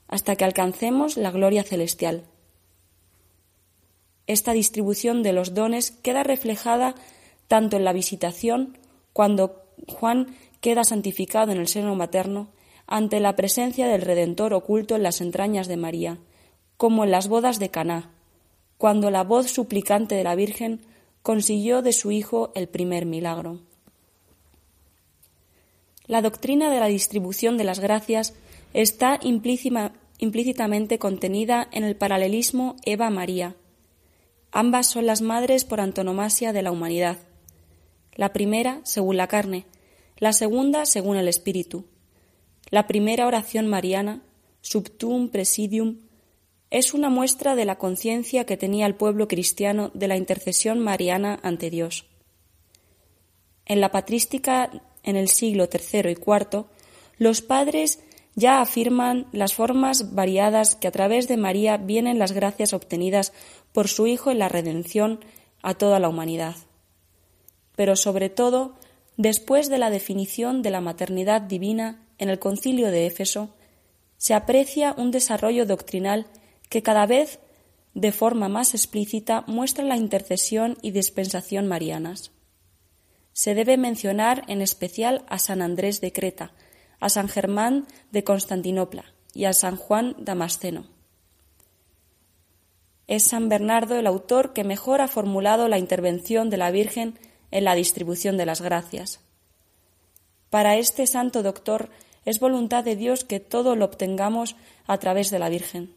hasta 0.08 0.36
que 0.38 0.46
alcancemos 0.46 1.18
la 1.18 1.32
gloria 1.32 1.64
celestial. 1.64 2.24
Esta 4.28 4.52
distribución 4.52 5.24
de 5.24 5.34
los 5.34 5.54
dones 5.54 5.92
queda 5.92 6.24
reflejada 6.24 6.96
tanto 7.48 7.78
en 7.78 7.86
la 7.86 7.94
visitación, 7.94 8.78
cuando 9.14 9.64
Juan 9.88 10.36
queda 10.60 10.84
santificado 10.84 11.54
en 11.54 11.60
el 11.60 11.68
seno 11.68 11.96
materno, 11.96 12.50
ante 12.88 13.20
la 13.20 13.36
presencia 13.36 13.88
del 13.88 14.02
Redentor 14.02 14.54
oculto 14.54 14.96
en 14.96 15.04
las 15.04 15.22
entrañas 15.22 15.68
de 15.68 15.78
María, 15.78 16.18
como 16.78 17.04
en 17.04 17.12
las 17.12 17.28
bodas 17.28 17.60
de 17.60 17.70
Caná, 17.70 18.12
cuando 18.78 19.12
la 19.12 19.24
voz 19.24 19.50
suplicante 19.50 20.16
de 20.16 20.24
la 20.24 20.36
Virgen 20.36 20.82
consiguió 21.22 21.82
de 21.82 21.94
su 21.94 22.12
Hijo 22.12 22.52
el 22.54 22.68
primer 22.68 23.06
milagro. 23.06 23.60
La 26.06 26.22
doctrina 26.22 26.70
de 26.70 26.80
la 26.80 26.88
distribución 26.88 27.58
de 27.58 27.66
las 27.66 27.80
gracias 27.80 28.34
está 28.74 29.20
implícitamente 29.22 31.00
contenida 31.00 31.68
en 31.72 31.84
el 31.84 31.98
paralelismo 31.98 32.78
Eva-María, 32.86 33.56
Ambas 34.52 34.88
son 34.88 35.06
las 35.06 35.22
madres 35.22 35.66
por 35.66 35.80
antonomasia 35.80 36.54
de 36.54 36.62
la 36.62 36.72
humanidad. 36.72 37.18
La 38.16 38.34
primera 38.34 38.82
según 38.84 39.18
la 39.18 39.28
carne, 39.28 39.66
la 40.18 40.34
segunda 40.34 40.86
según 40.86 41.18
el 41.18 41.28
espíritu. 41.28 41.86
La 42.70 42.88
primera 42.88 43.28
oración 43.28 43.68
mariana, 43.68 44.24
subtum 44.62 45.30
presidium, 45.30 46.00
es 46.70 46.94
una 46.94 47.10
muestra 47.10 47.56
de 47.56 47.66
la 47.66 47.78
conciencia 47.78 48.46
que 48.46 48.58
tenía 48.58 48.86
el 48.88 48.96
pueblo 48.96 49.28
cristiano 49.28 49.92
de 49.94 50.08
la 50.08 50.18
intercesión 50.18 50.80
mariana 50.80 51.40
ante 51.44 51.70
Dios. 51.70 52.06
En 53.66 53.80
la 53.80 53.92
patrística 53.92 54.72
en 55.04 55.16
el 55.16 55.30
siglo 55.30 55.70
III 55.72 56.12
y 56.12 56.16
IV, 56.16 56.66
los 57.18 57.42
padres 57.42 58.00
ya 58.36 58.62
afirman 58.62 59.28
las 59.32 59.54
formas 59.54 60.14
variadas 60.14 60.76
que 60.76 60.88
a 60.88 60.92
través 60.92 61.28
de 61.28 61.38
María 61.38 61.78
vienen 61.78 62.20
las 62.20 62.34
gracias 62.34 62.74
obtenidas 62.74 63.34
por 63.78 63.90
su 63.90 64.08
Hijo 64.08 64.32
en 64.32 64.40
la 64.40 64.50
redención 64.50 65.20
a 65.62 65.76
toda 65.76 66.00
la 66.00 66.10
humanidad. 66.10 66.56
Pero 67.76 67.96
sobre 67.96 68.32
todo, 68.32 68.74
después 69.18 69.70
de 69.70 69.78
la 69.78 69.92
definición 69.92 70.64
de 70.64 70.72
la 70.72 70.82
maternidad 70.82 71.44
divina 71.44 72.04
en 72.18 72.30
el 72.30 72.40
concilio 72.40 72.90
de 72.90 73.06
Éfeso, 73.06 73.54
se 74.18 74.34
aprecia 74.34 74.96
un 74.98 75.12
desarrollo 75.12 75.68
doctrinal 75.68 76.26
que 76.70 76.82
cada 76.82 77.06
vez 77.06 77.40
de 77.94 78.12
forma 78.12 78.50
más 78.50 78.74
explícita 78.74 79.44
muestra 79.46 79.86
la 79.86 79.96
intercesión 79.96 80.80
y 80.82 80.90
dispensación 80.90 81.68
marianas. 81.68 82.32
Se 83.32 83.54
debe 83.54 83.78
mencionar 83.78 84.44
en 84.48 84.64
especial 84.64 85.24
a 85.28 85.38
San 85.38 85.62
Andrés 85.62 86.02
de 86.02 86.12
Creta, 86.12 86.52
a 87.00 87.10
San 87.10 87.28
Germán 87.28 87.86
de 88.12 88.24
Constantinopla 88.24 89.14
y 89.36 89.46
a 89.46 89.54
San 89.54 89.76
Juan 89.76 90.16
Damasceno. 90.18 90.97
Es 93.08 93.24
San 93.24 93.48
Bernardo 93.48 93.96
el 93.96 94.06
autor 94.06 94.52
que 94.52 94.66
mejor 94.66 95.00
ha 95.00 95.08
formulado 95.08 95.70
la 95.70 95.80
intervención 95.80 96.50
de 96.50 96.58
la 96.58 96.72
Virgen 96.72 97.18
en 97.52 97.64
la 97.64 97.74
distribución 97.74 98.36
de 98.36 98.46
las 98.46 98.62
gracias. 98.62 99.22
Para 100.50 100.76
este 100.76 101.08
santo 101.08 101.42
doctor 101.42 101.90
es 102.26 102.42
voluntad 102.42 102.84
de 102.84 102.98
Dios 102.98 103.24
que 103.24 103.40
todo 103.40 103.78
lo 103.78 103.86
obtengamos 103.86 104.58
a 104.86 104.98
través 104.98 105.32
de 105.32 105.40
la 105.40 105.48
Virgen. 105.48 105.94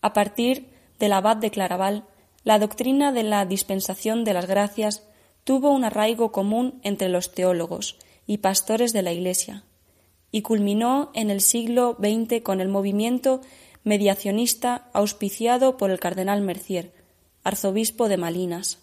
A 0.00 0.12
partir 0.12 0.68
del 1.00 1.12
abad 1.12 1.36
de 1.36 1.50
Claraval, 1.50 2.04
la 2.44 2.60
doctrina 2.60 3.10
de 3.10 3.24
la 3.24 3.44
dispensación 3.44 4.22
de 4.24 4.34
las 4.34 4.46
gracias 4.46 5.02
tuvo 5.42 5.70
un 5.70 5.84
arraigo 5.84 6.30
común 6.30 6.80
entre 6.84 7.08
los 7.08 7.32
teólogos 7.32 7.98
y 8.26 8.38
pastores 8.38 8.92
de 8.92 9.02
la 9.02 9.12
Iglesia, 9.12 9.64
y 10.30 10.42
culminó 10.42 11.10
en 11.14 11.30
el 11.30 11.40
siglo 11.40 11.96
XX 11.98 12.42
con 12.42 12.60
el 12.60 12.68
movimiento 12.68 13.40
mediacionista 13.84 14.88
auspiciado 14.92 15.76
por 15.76 15.90
el 15.90 16.00
cardenal 16.00 16.40
Mercier, 16.42 16.92
arzobispo 17.44 18.08
de 18.08 18.16
Malinas. 18.16 18.78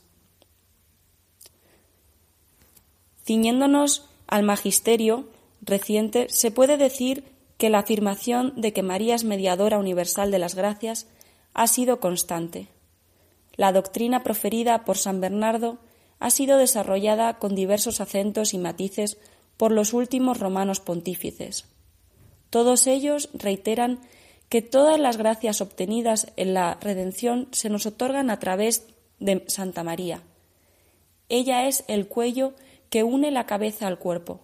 Ciñéndonos 3.24 4.08
al 4.28 4.43
magisterio 4.43 5.30
reciente, 5.62 6.28
se 6.30 6.52
puede 6.52 6.78
decir 6.78 7.24
que 7.58 7.70
la 7.70 7.80
afirmación 7.80 8.54
de 8.56 8.74
que 8.74 8.84
María 8.84 9.16
es 9.16 9.24
mediadora 9.24 9.80
universal 9.80 10.32
de 10.32 10.39
las 10.39 10.56
gracias 10.56 11.08
ha 11.54 11.68
sido 11.68 12.00
constante. 12.00 12.68
La 13.56 13.72
doctrina 13.72 14.24
proferida 14.24 14.84
por 14.84 14.98
San 14.98 15.22
Bernardo 15.22 15.80
ha 16.20 16.30
sido 16.30 16.58
desarrollada 16.58 17.39
con 17.39 17.56
diversos 17.56 18.02
acentos 18.02 18.54
y 18.54 18.58
matices 18.58 19.18
por 19.58 19.72
los 19.72 19.93
últimos 19.93 20.39
romanos 20.39 20.80
pontífices. 20.80 21.66
Todos 22.50 22.88
ellos 22.88 23.30
reiteran 23.34 24.00
que 24.50 24.62
todas 24.62 25.00
las 25.00 25.18
gracias 25.18 25.62
obtenidas 25.62 26.32
en 26.36 26.54
la 26.54 26.76
redención 26.82 27.48
se 27.52 27.70
nos 27.70 27.86
otorgan 27.86 28.30
a 28.30 28.39
través 28.39 28.88
de 29.20 29.43
Santa 29.48 29.84
María. 29.84 30.22
Ella 31.30 31.68
es 31.68 31.84
el 31.88 32.08
cuello 32.08 32.54
que 32.89 33.04
une 33.04 33.32
la 33.32 33.46
cabeza 33.46 33.88
al 33.88 33.98
cuerpo, 33.98 34.41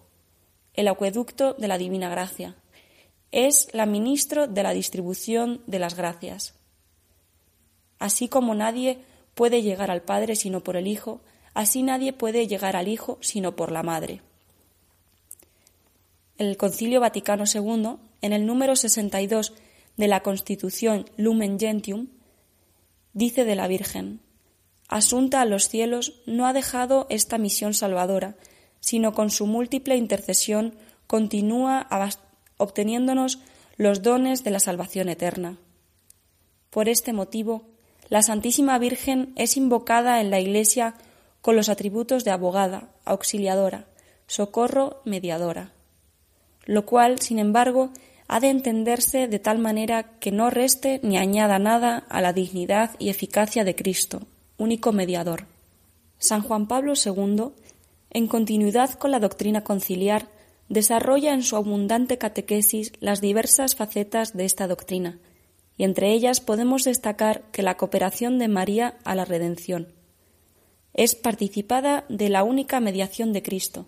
el 0.74 0.88
acueducto 0.88 1.54
de 1.54 1.68
la 1.68 1.78
divina 1.78 2.08
gracia. 2.08 2.56
Es 3.30 3.68
la 3.72 3.86
ministro 3.86 4.46
de 4.46 4.62
la 4.62 4.72
distribución 4.72 5.62
de 5.66 5.78
las 5.78 5.94
gracias. 5.94 6.54
Así 7.98 8.28
como 8.28 8.54
nadie 8.54 8.98
puede 9.34 9.62
llegar 9.62 9.90
al 9.90 10.02
Padre 10.02 10.34
sino 10.34 10.62
por 10.62 10.76
el 10.76 10.86
Hijo, 10.86 11.20
así 11.54 11.82
nadie 11.82 12.12
puede 12.12 12.46
llegar 12.48 12.76
al 12.76 12.88
Hijo 12.88 13.18
sino 13.20 13.54
por 13.54 13.70
la 13.70 13.82
Madre. 13.82 14.20
El 16.36 16.56
Concilio 16.56 17.00
Vaticano 17.00 17.44
II, 17.46 17.96
en 18.20 18.32
el 18.32 18.44
número 18.44 18.74
62 18.74 19.52
de 19.96 20.08
la 20.08 20.20
Constitución 20.20 21.06
Lumen 21.16 21.58
Gentium, 21.58 22.08
dice 23.12 23.44
de 23.44 23.56
la 23.56 23.68
Virgen, 23.68 24.20
Asunta 24.88 25.40
a 25.40 25.46
los 25.46 25.68
cielos, 25.68 26.20
no 26.26 26.46
ha 26.46 26.52
dejado 26.52 27.06
esta 27.08 27.38
misión 27.38 27.72
salvadora, 27.72 28.36
sino 28.80 29.14
con 29.14 29.30
su 29.30 29.46
múltiple 29.46 29.96
intercesión 29.96 30.74
continúa 31.06 31.88
obteniéndonos 32.58 33.38
los 33.76 34.02
dones 34.02 34.44
de 34.44 34.50
la 34.50 34.60
salvación 34.60 35.08
eterna. 35.08 35.56
Por 36.68 36.88
este 36.88 37.12
motivo, 37.12 37.62
la 38.08 38.22
Santísima 38.22 38.78
Virgen 38.78 39.32
es 39.36 39.56
invocada 39.56 40.20
en 40.20 40.30
la 40.30 40.40
Iglesia 40.40 40.94
con 41.40 41.56
los 41.56 41.68
atributos 41.68 42.24
de 42.24 42.30
abogada, 42.30 42.90
auxiliadora, 43.04 43.86
socorro, 44.26 45.00
mediadora, 45.04 45.72
lo 46.66 46.84
cual, 46.86 47.20
sin 47.20 47.38
embargo, 47.38 47.90
ha 48.32 48.40
de 48.40 48.48
entenderse 48.48 49.28
de 49.28 49.38
tal 49.38 49.58
manera 49.58 50.18
que 50.18 50.32
no 50.32 50.48
reste 50.48 51.00
ni 51.02 51.18
añada 51.18 51.58
nada 51.58 51.98
a 52.08 52.22
la 52.22 52.32
dignidad 52.32 52.92
y 52.98 53.10
eficacia 53.10 53.62
de 53.62 53.74
Cristo, 53.74 54.22
único 54.56 54.90
mediador. 54.90 55.44
San 56.16 56.40
Juan 56.40 56.66
Pablo 56.66 56.94
II, 56.94 57.50
en 58.08 58.26
continuidad 58.28 58.94
con 58.94 59.10
la 59.10 59.20
doctrina 59.20 59.64
conciliar, 59.64 60.30
desarrolla 60.70 61.34
en 61.34 61.42
su 61.42 61.56
abundante 61.56 62.16
catequesis 62.16 62.92
las 63.00 63.20
diversas 63.20 63.76
facetas 63.76 64.34
de 64.34 64.46
esta 64.46 64.66
doctrina, 64.66 65.18
y 65.76 65.84
entre 65.84 66.10
ellas 66.14 66.40
podemos 66.40 66.84
destacar 66.84 67.42
que 67.52 67.60
la 67.60 67.76
cooperación 67.76 68.38
de 68.38 68.48
María 68.48 68.96
a 69.04 69.14
la 69.14 69.26
redención 69.26 69.88
es 70.94 71.14
participada 71.14 72.06
de 72.08 72.30
la 72.30 72.44
única 72.44 72.80
mediación 72.80 73.34
de 73.34 73.42
Cristo, 73.42 73.84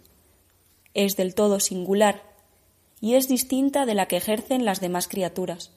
es 0.93 1.17
del 1.17 1.35
todo 1.35 1.61
singular 1.61 2.34
y 3.05 3.17
es 3.17 3.29
distinta 3.29 3.85
de 3.85 3.95
la 3.95 4.07
que 4.07 4.17
ejercen 4.17 4.65
las 4.65 4.81
demás 4.81 5.09
criaturas. 5.09 5.73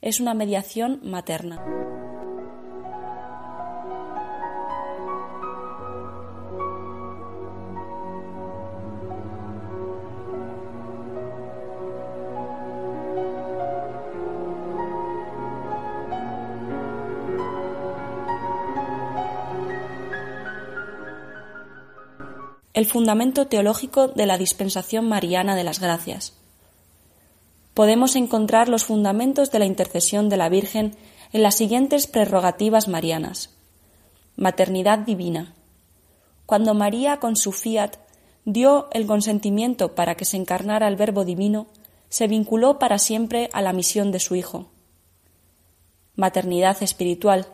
Es 0.00 0.18
una 0.18 0.34
mediación 0.34 0.98
materna. 1.04 1.64
el 22.74 22.86
fundamento 22.86 23.46
teológico 23.46 24.08
de 24.08 24.26
la 24.26 24.38
dispensación 24.38 25.06
mariana 25.06 25.54
de 25.54 25.62
las 25.62 25.78
gracias 25.78 26.41
podemos 27.74 28.16
encontrar 28.16 28.68
los 28.68 28.84
fundamentos 28.84 29.50
de 29.50 29.58
la 29.58 29.64
intercesión 29.64 30.28
de 30.28 30.36
la 30.36 30.48
Virgen 30.48 30.96
en 31.32 31.42
las 31.42 31.54
siguientes 31.54 32.06
prerrogativas 32.06 32.88
marianas. 32.88 33.50
Maternidad 34.36 34.98
divina. 34.98 35.54
Cuando 36.46 36.74
María 36.74 37.18
con 37.18 37.36
su 37.36 37.52
fiat 37.52 37.96
dio 38.44 38.88
el 38.92 39.06
consentimiento 39.06 39.94
para 39.94 40.14
que 40.16 40.24
se 40.24 40.36
encarnara 40.36 40.88
el 40.88 40.96
Verbo 40.96 41.24
divino, 41.24 41.66
se 42.08 42.26
vinculó 42.28 42.78
para 42.78 42.98
siempre 42.98 43.48
a 43.52 43.62
la 43.62 43.72
misión 43.72 44.12
de 44.12 44.20
su 44.20 44.34
Hijo. 44.34 44.66
Maternidad 46.14 46.82
espiritual. 46.82 47.46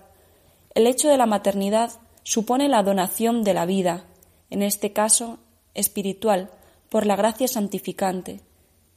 El 0.75 0.89
hecho 0.89 1.09
de 1.09 1.17
la 1.17 1.27
maternidad 1.27 1.93
supone 2.25 2.69
la 2.69 2.83
donación 2.83 3.45
de 3.45 3.55
la 3.55 3.67
vida, 3.67 4.05
en 4.51 4.63
este 4.63 4.93
caso 4.93 5.39
espiritual, 5.75 6.51
por 6.89 7.07
la 7.07 7.15
gracia 7.15 7.47
santificante, 7.47 8.41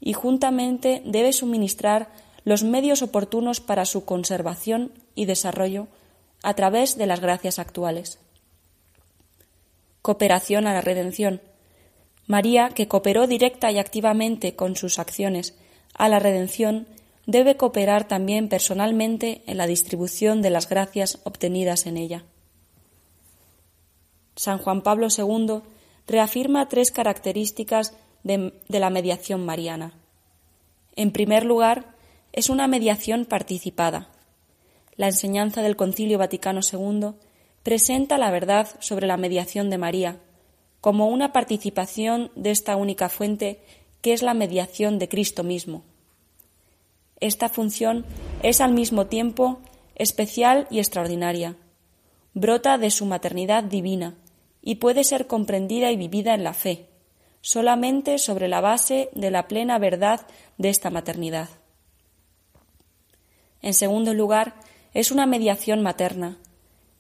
y 0.02 0.14
juntamente 0.14 1.02
debe 1.06 1.32
suministrar 1.32 2.10
los 2.44 2.64
medios 2.64 3.04
oportunos 3.04 3.62
para 3.62 3.86
su 3.86 4.04
conservación 4.04 4.92
y 5.16 5.26
desarrollo 5.26 5.88
a 6.44 6.56
través 6.56 6.98
de 6.98 7.06
las 7.06 7.20
gracias 7.20 7.60
actuales. 7.60 8.20
Cooperación 10.02 10.66
a 10.66 10.74
la 10.74 10.82
redención. 10.82 11.42
María, 12.26 12.70
que 12.70 12.88
cooperó 12.88 13.28
directa 13.28 13.72
y 13.72 13.78
activamente 13.78 14.56
con 14.56 14.76
sus 14.76 14.98
acciones 14.98 15.56
a 15.94 16.10
la 16.10 16.18
redención, 16.18 16.88
debe 17.28 17.56
cooperar 17.56 18.08
también 18.08 18.50
personalmente 18.50 19.44
en 19.46 19.58
la 19.58 19.68
distribución 19.68 20.42
de 20.42 20.50
las 20.50 20.68
gracias 20.68 21.20
obtenidas 21.24 21.86
en 21.86 21.98
ella. 21.98 22.26
San 24.36 24.58
Juan 24.58 24.82
Pablo 24.82 25.08
II 25.16 25.62
reafirma 26.08 26.68
tres 26.68 26.92
características 26.92 27.94
de, 28.24 28.54
la 28.68 28.90
mediación 28.90 29.46
mariana. 29.46 29.94
En 30.96 31.12
primer 31.12 31.46
lugar, 31.46 31.96
es 32.34 32.50
una 32.50 32.68
mediación 32.68 33.26
participada. 33.26 34.10
La 34.96 35.08
enseñanza 35.08 35.62
del 35.62 35.76
Concilio 35.76 36.18
Vaticano 36.18 36.62
II 36.62 37.14
presenta 37.64 38.18
la 38.18 38.32
verdad 38.32 38.68
sobre 38.80 39.08
la 39.08 39.18
mediación 39.18 39.70
de 39.70 39.78
María 39.78 40.20
como 40.80 41.08
una 41.08 41.32
participación 41.32 42.32
de 42.36 42.52
esta 42.52 42.76
única 42.76 43.08
fuente 43.08 43.60
que 44.02 44.14
es 44.14 44.24
la 44.24 44.34
mediación 44.34 44.98
de 44.98 45.08
Cristo 45.08 45.44
mismo. 45.44 45.84
Esta 47.20 47.50
función 47.50 48.04
es 48.42 48.62
al 48.62 48.74
mismo 48.74 49.06
tiempo 49.06 49.60
especial 49.96 50.68
y 50.72 50.80
extraordinaria. 50.80 51.56
Brota 52.34 52.80
de 52.80 52.90
su 52.90 53.06
maternidad 53.06 53.64
divina 53.64 54.16
y 54.64 54.76
puede 54.76 55.04
ser 55.04 55.28
comprendida 55.28 55.92
y 55.92 55.98
vivida 55.98 56.34
en 56.34 56.44
la 56.44 56.54
fe 56.54 56.91
solamente 57.42 58.18
sobre 58.18 58.48
la 58.48 58.62
base 58.62 59.10
de 59.14 59.32
la 59.32 59.48
plena 59.48 59.80
verdad 59.80 60.26
de 60.58 60.70
esta 60.70 60.90
maternidad. 60.90 61.50
En 63.62 63.74
segundo 63.74 64.14
lugar, 64.14 64.56
es 64.94 65.12
una 65.12 65.26
mediación 65.26 65.82
materna. 65.82 66.38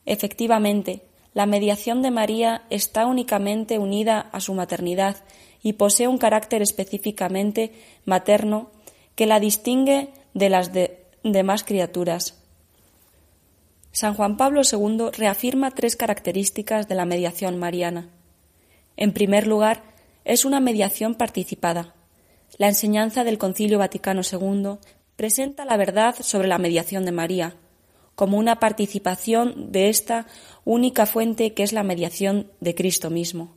Efectivamente, 0.06 1.02
la 1.34 1.46
mediación 1.46 2.02
de 2.02 2.12
María 2.12 2.64
está 2.70 3.06
únicamente 3.06 3.80
unida 3.80 4.30
a 4.32 4.40
su 4.42 4.54
maternidad 4.54 5.18
y 5.64 5.74
posee 5.74 6.08
un 6.08 6.18
carácter 6.18 6.62
específicamente 6.62 7.72
materno 8.06 8.70
que 9.16 9.28
la 9.28 9.40
distingue 9.40 10.10
de 10.34 10.50
las 10.50 10.72
demás 11.24 11.64
criaturas. 11.64 12.38
San 13.92 14.16
Juan 14.16 14.38
Pablo 14.38 14.62
II 14.70 15.10
reafirma 15.12 15.72
tres 15.72 15.96
características 15.96 16.88
de 16.88 16.96
la 16.96 17.06
mediación 17.06 17.60
mariana. 17.60 18.10
En 18.98 19.14
primer 19.14 19.48
lugar, 19.48 19.84
es 20.26 20.46
una 20.46 20.60
mediación 20.60 21.16
participada. 21.16 21.96
La 22.58 22.68
enseñanza 22.68 23.24
del 23.24 23.38
Concilio 23.38 23.80
Vaticano 23.80 24.22
II 24.30 24.78
presenta 25.16 25.66
la 25.66 25.78
verdad 25.78 26.16
sobre 26.20 26.48
la 26.48 26.58
mediación 26.58 27.06
de 27.06 27.12
María, 27.12 27.56
como 28.16 28.38
una 28.38 28.60
participación 28.60 29.72
de 29.72 29.90
esta 29.90 30.28
única 30.66 31.06
fuente 31.06 31.54
que 31.54 31.64
es 31.64 31.74
la 31.74 31.84
mediación 31.84 32.52
de 32.60 32.76
Cristo 32.76 33.10
mismo. 33.10 33.56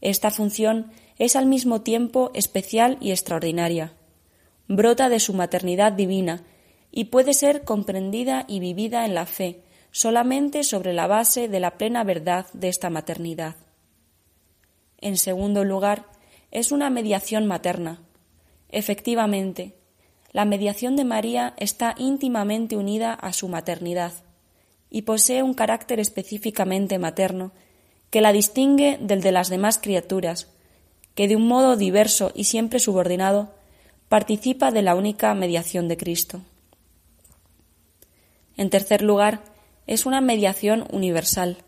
Esta 0.00 0.30
función 0.30 0.92
es 1.18 1.36
al 1.36 1.46
mismo 1.46 1.80
tiempo 1.82 2.30
especial 2.34 2.98
y 3.00 3.10
extraordinaria. 3.10 3.94
Brota 4.68 5.08
de 5.08 5.20
su 5.20 5.32
maternidad 5.32 5.92
divina 5.92 6.44
y 6.90 7.04
puede 7.04 7.34
ser 7.34 7.64
comprendida 7.64 8.44
y 8.46 8.60
vivida 8.60 9.04
en 9.04 9.14
la 9.14 9.26
fe 9.26 9.62
solamente 9.90 10.62
sobre 10.62 10.92
la 10.92 11.06
base 11.06 11.48
de 11.48 11.58
la 11.58 11.78
plena 11.78 12.04
verdad 12.04 12.46
de 12.52 12.68
esta 12.68 12.90
maternidad. 12.90 13.56
En 15.00 15.16
segundo 15.16 15.64
lugar, 15.64 16.06
es 16.50 16.72
una 16.72 16.90
mediación 16.90 17.46
materna. 17.46 18.00
Efectivamente, 18.68 19.74
la 20.32 20.44
mediación 20.44 20.96
de 20.96 21.04
María 21.04 21.54
está 21.56 21.94
íntimamente 21.98 22.76
unida 22.76 23.14
a 23.14 23.32
su 23.32 23.48
maternidad 23.48 24.12
y 24.90 25.02
posee 25.02 25.42
un 25.42 25.54
carácter 25.54 26.00
específicamente 26.00 26.98
materno 26.98 27.52
que 28.10 28.20
la 28.20 28.32
distingue 28.32 28.98
del 29.00 29.20
de 29.20 29.32
las 29.32 29.48
demás 29.48 29.78
criaturas, 29.78 30.48
que 31.14 31.28
de 31.28 31.36
un 31.36 31.46
modo 31.46 31.76
diverso 31.76 32.32
y 32.34 32.44
siempre 32.44 32.78
subordinado 32.78 33.54
participa 34.08 34.70
de 34.70 34.82
la 34.82 34.94
única 34.94 35.34
mediación 35.34 35.88
de 35.88 35.96
Cristo. 35.96 36.42
En 38.56 38.70
tercer 38.70 39.02
lugar, 39.02 39.42
es 39.86 40.06
una 40.06 40.20
mediación 40.20 40.86
universal. 40.90 41.58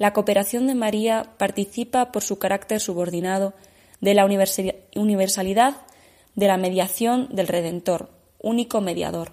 La 0.00 0.14
cooperación 0.14 0.66
de 0.66 0.74
María 0.74 1.34
participa 1.36 2.10
por 2.10 2.22
su 2.22 2.38
carácter 2.38 2.80
subordinado 2.80 3.52
de 4.00 4.14
la 4.14 4.24
universalidad 4.24 5.76
de 6.34 6.46
la 6.46 6.56
mediación 6.56 7.28
del 7.30 7.48
Redentor, 7.48 8.08
único 8.38 8.80
mediador. 8.80 9.32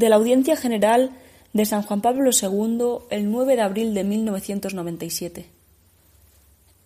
De 0.00 0.08
la 0.08 0.16
Audiencia 0.16 0.56
General 0.56 1.10
de 1.52 1.66
San 1.66 1.82
Juan 1.82 2.00
Pablo 2.00 2.30
II 2.32 3.04
el 3.10 3.30
9 3.30 3.54
de 3.54 3.60
abril 3.60 3.92
de 3.92 4.02
1997. 4.02 5.50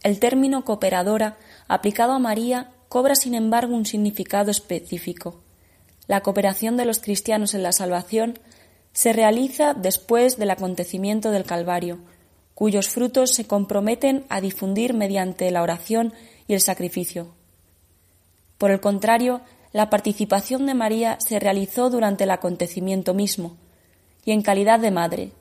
El 0.03 0.19
término 0.19 0.65
cooperadora 0.65 1.37
aplicado 1.69 2.13
a 2.13 2.19
María 2.19 2.73
cobra 2.89 3.15
sin 3.15 3.37
embargo 3.37 3.77
un 3.77 3.87
significado 3.87 4.51
específico. 4.51 5.41
La 6.09 6.23
cooperación 6.23 6.77
de 6.77 6.87
los 6.87 6.99
cristianos 6.99 7.55
en 7.55 7.63
la 7.63 7.71
salvación 7.71 8.41
se 8.93 9.13
realiza 9.13 9.75
después 9.75 10.37
del 10.37 10.51
acontecimiento 10.51 11.31
del 11.31 11.45
Calvario, 11.45 12.01
cuyos 12.57 12.89
frutos 12.89 13.31
se 13.31 13.47
comprometen 13.47 14.25
a 14.29 14.41
difundir 14.41 14.93
mediante 14.93 15.49
la 15.53 15.63
oración 15.63 16.13
y 16.49 16.55
el 16.55 16.61
sacrificio. 16.61 17.29
Por 18.59 18.73
el 18.73 18.81
contrario, 18.81 19.41
la 19.75 19.91
participación 19.91 20.67
de 20.67 20.75
María 20.75 21.19
se 21.19 21.41
realizó 21.41 21.91
durante 21.91 22.23
el 22.23 22.31
acontecimiento 22.31 23.13
mismo 23.13 23.57
y 24.25 24.31
en 24.31 24.41
calidad 24.41 24.79
de 24.79 24.93
madre, 24.93 25.33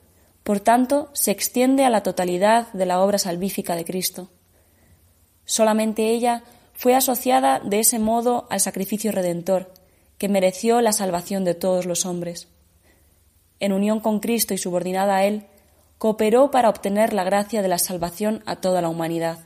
por 0.42 0.58
tanto, 0.58 1.08
se 1.12 1.30
extiende 1.30 1.84
a 1.84 1.88
la 1.88 2.02
totalidad 2.02 2.66
de 2.72 2.84
la 2.84 3.00
obra 3.00 3.18
salvífica 3.18 3.76
de 3.76 3.84
Cristo. 3.84 4.30
Solamente 5.44 6.10
ella 6.10 6.42
fue 6.72 6.96
asociada 6.96 7.60
de 7.60 7.78
ese 7.78 8.00
modo 8.00 8.48
al 8.50 8.58
sacrificio 8.58 9.12
redentor, 9.12 9.72
que 10.18 10.28
mereció 10.28 10.80
la 10.80 10.92
salvación 10.92 11.44
de 11.44 11.54
todos 11.54 11.86
los 11.86 12.04
hombres. 12.04 12.48
En 13.60 13.72
unión 13.72 14.00
con 14.00 14.18
Cristo 14.18 14.52
y 14.52 14.58
subordinada 14.58 15.18
a 15.18 15.24
Él, 15.24 15.46
cooperó 15.96 16.50
para 16.50 16.70
obtener 16.70 17.12
la 17.12 17.22
gracia 17.22 17.62
de 17.62 17.68
la 17.68 17.78
salvación 17.78 18.42
a 18.46 18.56
toda 18.56 18.82
la 18.82 18.88
humanidad. 18.88 19.38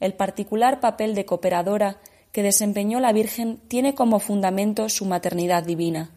El 0.00 0.14
particular 0.14 0.80
papel 0.80 1.14
de 1.14 1.24
cooperadora 1.24 1.98
que 2.38 2.44
desempeñó 2.44 3.00
la 3.00 3.12
Virgen 3.12 3.58
tiene 3.66 3.96
como 3.96 4.20
fundamento 4.20 4.88
su 4.88 5.06
maternidad 5.06 5.64
divina, 5.64 6.12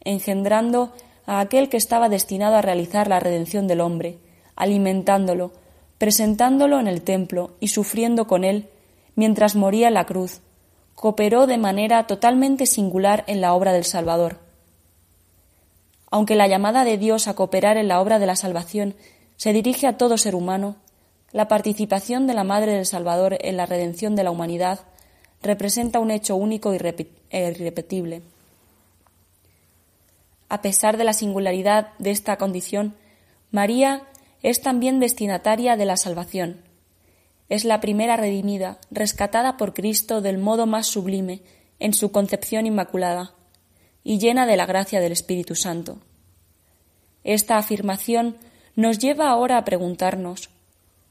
engendrando 0.00 0.92
a 1.26 1.38
aquel 1.38 1.68
que 1.68 1.76
estaba 1.76 2.08
destinado 2.08 2.56
a 2.56 2.60
realizar 2.60 3.06
la 3.06 3.20
redención 3.20 3.68
del 3.68 3.82
hombre, 3.82 4.18
alimentándolo, 4.56 5.52
presentándolo 5.96 6.80
en 6.80 6.88
el 6.88 7.02
templo 7.02 7.52
y 7.60 7.68
sufriendo 7.68 8.26
con 8.26 8.42
él 8.42 8.68
mientras 9.14 9.54
moría 9.54 9.86
en 9.86 9.94
la 9.94 10.06
cruz, 10.06 10.40
cooperó 10.96 11.46
de 11.46 11.58
manera 11.58 12.08
totalmente 12.08 12.66
singular 12.66 13.22
en 13.28 13.40
la 13.40 13.54
obra 13.54 13.72
del 13.72 13.84
Salvador. 13.84 14.38
Aunque 16.10 16.34
la 16.34 16.48
llamada 16.48 16.82
de 16.82 16.98
Dios 16.98 17.28
a 17.28 17.34
cooperar 17.34 17.76
en 17.76 17.86
la 17.86 18.00
obra 18.00 18.18
de 18.18 18.26
la 18.26 18.34
salvación 18.34 18.96
se 19.36 19.52
dirige 19.52 19.86
a 19.86 19.96
todo 19.96 20.18
ser 20.18 20.34
humano, 20.34 20.74
la 21.32 21.48
participación 21.48 22.26
de 22.26 22.34
la 22.34 22.44
Madre 22.44 22.72
del 22.72 22.86
Salvador 22.86 23.38
en 23.40 23.56
la 23.56 23.66
redención 23.66 24.16
de 24.16 24.24
la 24.24 24.30
humanidad 24.30 24.80
representa 25.42 26.00
un 26.00 26.10
hecho 26.10 26.36
único 26.36 26.72
e 26.72 26.76
irrepetible. 27.32 28.22
A 30.48 30.62
pesar 30.62 30.96
de 30.96 31.04
la 31.04 31.12
singularidad 31.12 31.92
de 31.98 32.10
esta 32.10 32.36
condición, 32.36 32.96
María 33.52 34.02
es 34.42 34.60
también 34.60 34.98
destinataria 34.98 35.76
de 35.76 35.84
la 35.84 35.96
salvación. 35.96 36.62
Es 37.48 37.64
la 37.64 37.80
primera 37.80 38.16
redimida, 38.16 38.78
rescatada 38.90 39.56
por 39.56 39.74
Cristo 39.74 40.20
del 40.20 40.38
modo 40.38 40.66
más 40.66 40.86
sublime 40.86 41.42
en 41.78 41.94
su 41.94 42.10
concepción 42.10 42.66
inmaculada 42.66 43.34
y 44.02 44.18
llena 44.18 44.46
de 44.46 44.56
la 44.56 44.66
gracia 44.66 45.00
del 45.00 45.12
Espíritu 45.12 45.54
Santo. 45.54 45.98
Esta 47.22 47.58
afirmación 47.58 48.36
nos 48.74 48.98
lleva 48.98 49.28
ahora 49.28 49.58
a 49.58 49.64
preguntarnos 49.64 50.50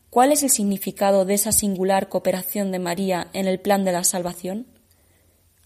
¿Cuál 0.10 0.32
es 0.32 0.42
el 0.42 0.50
significado 0.50 1.24
de 1.24 1.36
esa 1.36 1.52
singular 1.52 2.10
cooperación 2.10 2.72
de 2.72 2.80
María 2.80 3.28
en 3.34 3.48
el 3.48 3.60
plan 3.60 3.86
de 3.86 3.92
la 3.92 4.04
salvación? 4.04 4.66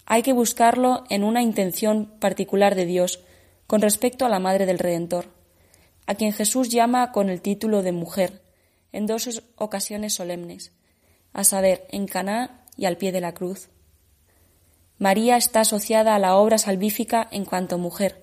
Hay 0.04 0.22
que 0.22 0.34
buscarlo 0.34 1.04
en 1.08 1.24
una 1.24 1.42
intención 1.42 2.12
particular 2.20 2.74
de 2.74 2.84
Dios 2.84 3.20
con 3.66 3.80
respecto 3.80 4.26
a 4.26 4.28
la 4.28 4.40
Madre 4.40 4.66
del 4.66 4.78
Redentor, 4.78 5.26
a 6.06 6.14
quien 6.14 6.32
Jesús 6.32 6.68
llama 6.68 7.10
con 7.10 7.30
el 7.30 7.40
título 7.40 7.82
de 7.82 7.92
mujer 7.92 8.42
en 8.92 9.06
dos 9.06 9.42
ocasiones 9.56 10.12
solemnes, 10.12 10.72
a 11.32 11.42
saber, 11.42 11.86
en 11.90 12.06
Caná 12.06 12.64
y 12.76 12.84
al 12.84 12.98
pie 12.98 13.12
de 13.12 13.22
la 13.22 13.32
cruz. 13.32 13.68
María 14.98 15.36
está 15.36 15.60
asociada 15.60 16.14
a 16.14 16.18
la 16.18 16.36
obra 16.36 16.58
salvífica 16.58 17.26
en 17.32 17.44
cuanto 17.44 17.78
mujer. 17.78 18.22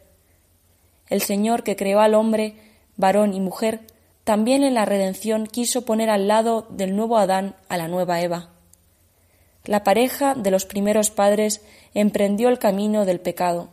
El 1.10 1.22
Señor 1.22 1.64
que 1.64 1.76
creó 1.76 2.00
al 2.00 2.14
hombre, 2.14 2.56
varón 2.96 3.34
y 3.34 3.42
mujer, 3.42 3.82
también 4.24 4.64
en 4.64 4.74
la 4.74 4.86
redención 4.86 5.48
quiso 5.48 5.84
poner 5.84 6.10
al 6.10 6.28
lado 6.28 6.68
del 6.70 6.96
nuevo 6.96 7.18
Adán 7.18 7.56
a 7.70 7.78
la 7.78 7.88
nueva 7.88 8.22
Eva. 8.22 8.50
La 9.66 9.84
pareja 9.84 10.36
de 10.36 10.52
los 10.52 10.66
primeros 10.66 11.12
padres 11.12 11.62
emprendió 11.94 12.50
el 12.50 12.60
camino 12.60 13.06
del 13.06 13.20
pecado. 13.20 13.70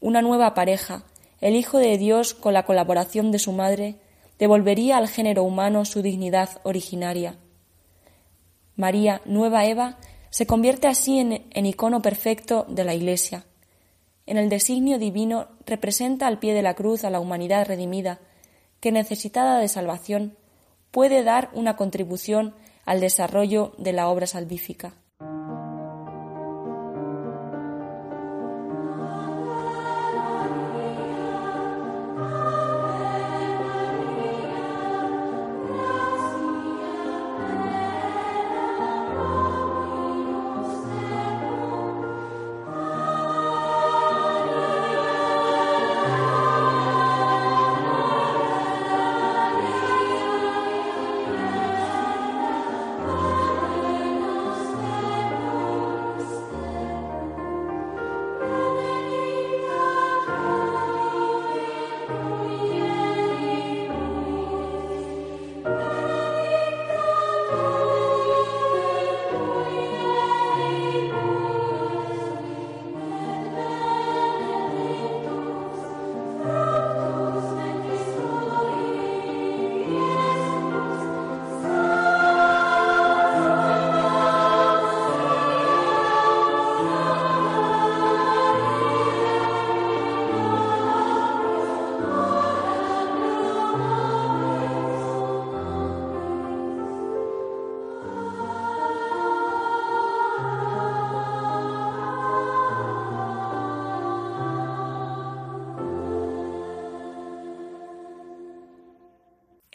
Una 0.00 0.20
nueva 0.20 0.54
pareja, 0.54 1.04
el 1.40 1.56
Hijo 1.56 1.78
de 1.78 1.96
Dios 1.98 2.34
con 2.34 2.54
la 2.54 2.64
colaboración 2.64 3.30
de 3.30 3.38
su 3.38 3.52
madre, 3.52 3.96
devolvería 4.38 4.96
al 4.96 5.08
género 5.08 5.44
humano 5.44 5.84
su 5.84 6.02
dignidad 6.02 6.48
originaria. 6.64 7.36
María, 8.76 9.20
nueva 9.24 9.66
Eva, 9.66 9.98
se 10.30 10.46
convierte 10.46 10.86
así 10.86 11.18
en, 11.18 11.66
icono 11.66 12.00
perfecto 12.02 12.64
de 12.68 12.84
la 12.84 12.94
Iglesia. 12.94 13.44
En 14.24 14.38
el 14.38 14.48
designio 14.48 14.98
divino 14.98 15.48
representa 15.66 16.26
al 16.26 16.38
pie 16.38 16.54
de 16.54 16.62
la 16.62 16.74
cruz 16.74 17.04
a 17.04 17.10
la 17.10 17.20
humanidad 17.20 17.66
redimida, 17.66 18.18
que 18.82 18.90
necesitada 18.90 19.58
de 19.58 19.68
salvación 19.68 20.36
puede 20.90 21.22
dar 21.22 21.50
una 21.54 21.76
contribución 21.76 22.52
al 22.84 23.00
desarrollo 23.00 23.74
de 23.78 23.92
la 23.92 24.08
obra 24.08 24.26
salvífica. 24.26 24.94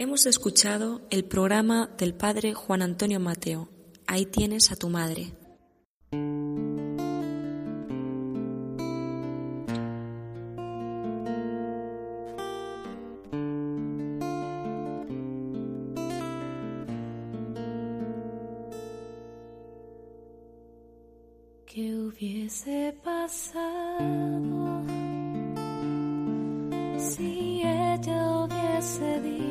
Hemos 0.08 0.26
escuchado 0.26 1.02
el 1.10 1.26
programa 1.26 1.90
del 1.98 2.14
padre 2.14 2.54
Juan 2.54 2.82
Antonio 2.82 3.20
Mateo. 3.20 3.68
Ahí 4.08 4.26
tienes 4.26 4.72
a 4.72 4.78
tu 4.78 4.88
madre. 4.88 5.34
¿Qué 21.66 21.94
hubiese 21.96 22.96
pasado 23.04 24.84
si 26.98 27.62
ella 27.62 28.46
hubiese 28.46 29.22
dicho? 29.22 29.47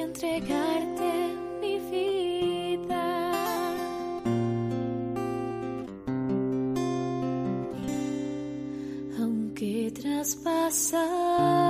entregarte 0.00 1.12
mi 1.60 1.78
vida. 1.90 3.06
Aunque 9.18 9.92
traspasar 9.92 11.69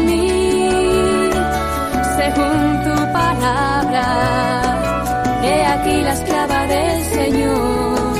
Aquí 5.81 6.01
la 6.03 6.13
esclava 6.13 6.67
del 6.67 7.03
Señor. 7.05 8.15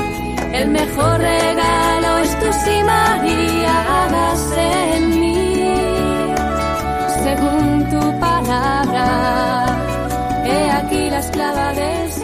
El 0.51 0.69
mejor 0.69 1.19
regalo 1.19 2.17
es 2.23 2.39
tu 2.39 2.53
si 2.53 2.83
María 2.83 4.03
hagas 4.03 4.51
en 4.57 5.19
mí, 5.19 6.33
según 7.23 7.87
tu 7.91 8.19
palabra. 8.19 9.65
He 10.43 10.71
aquí 10.71 11.09
la 11.11 11.19
esclava 11.19 11.73
del 11.73 12.11
Señor. 12.11 12.20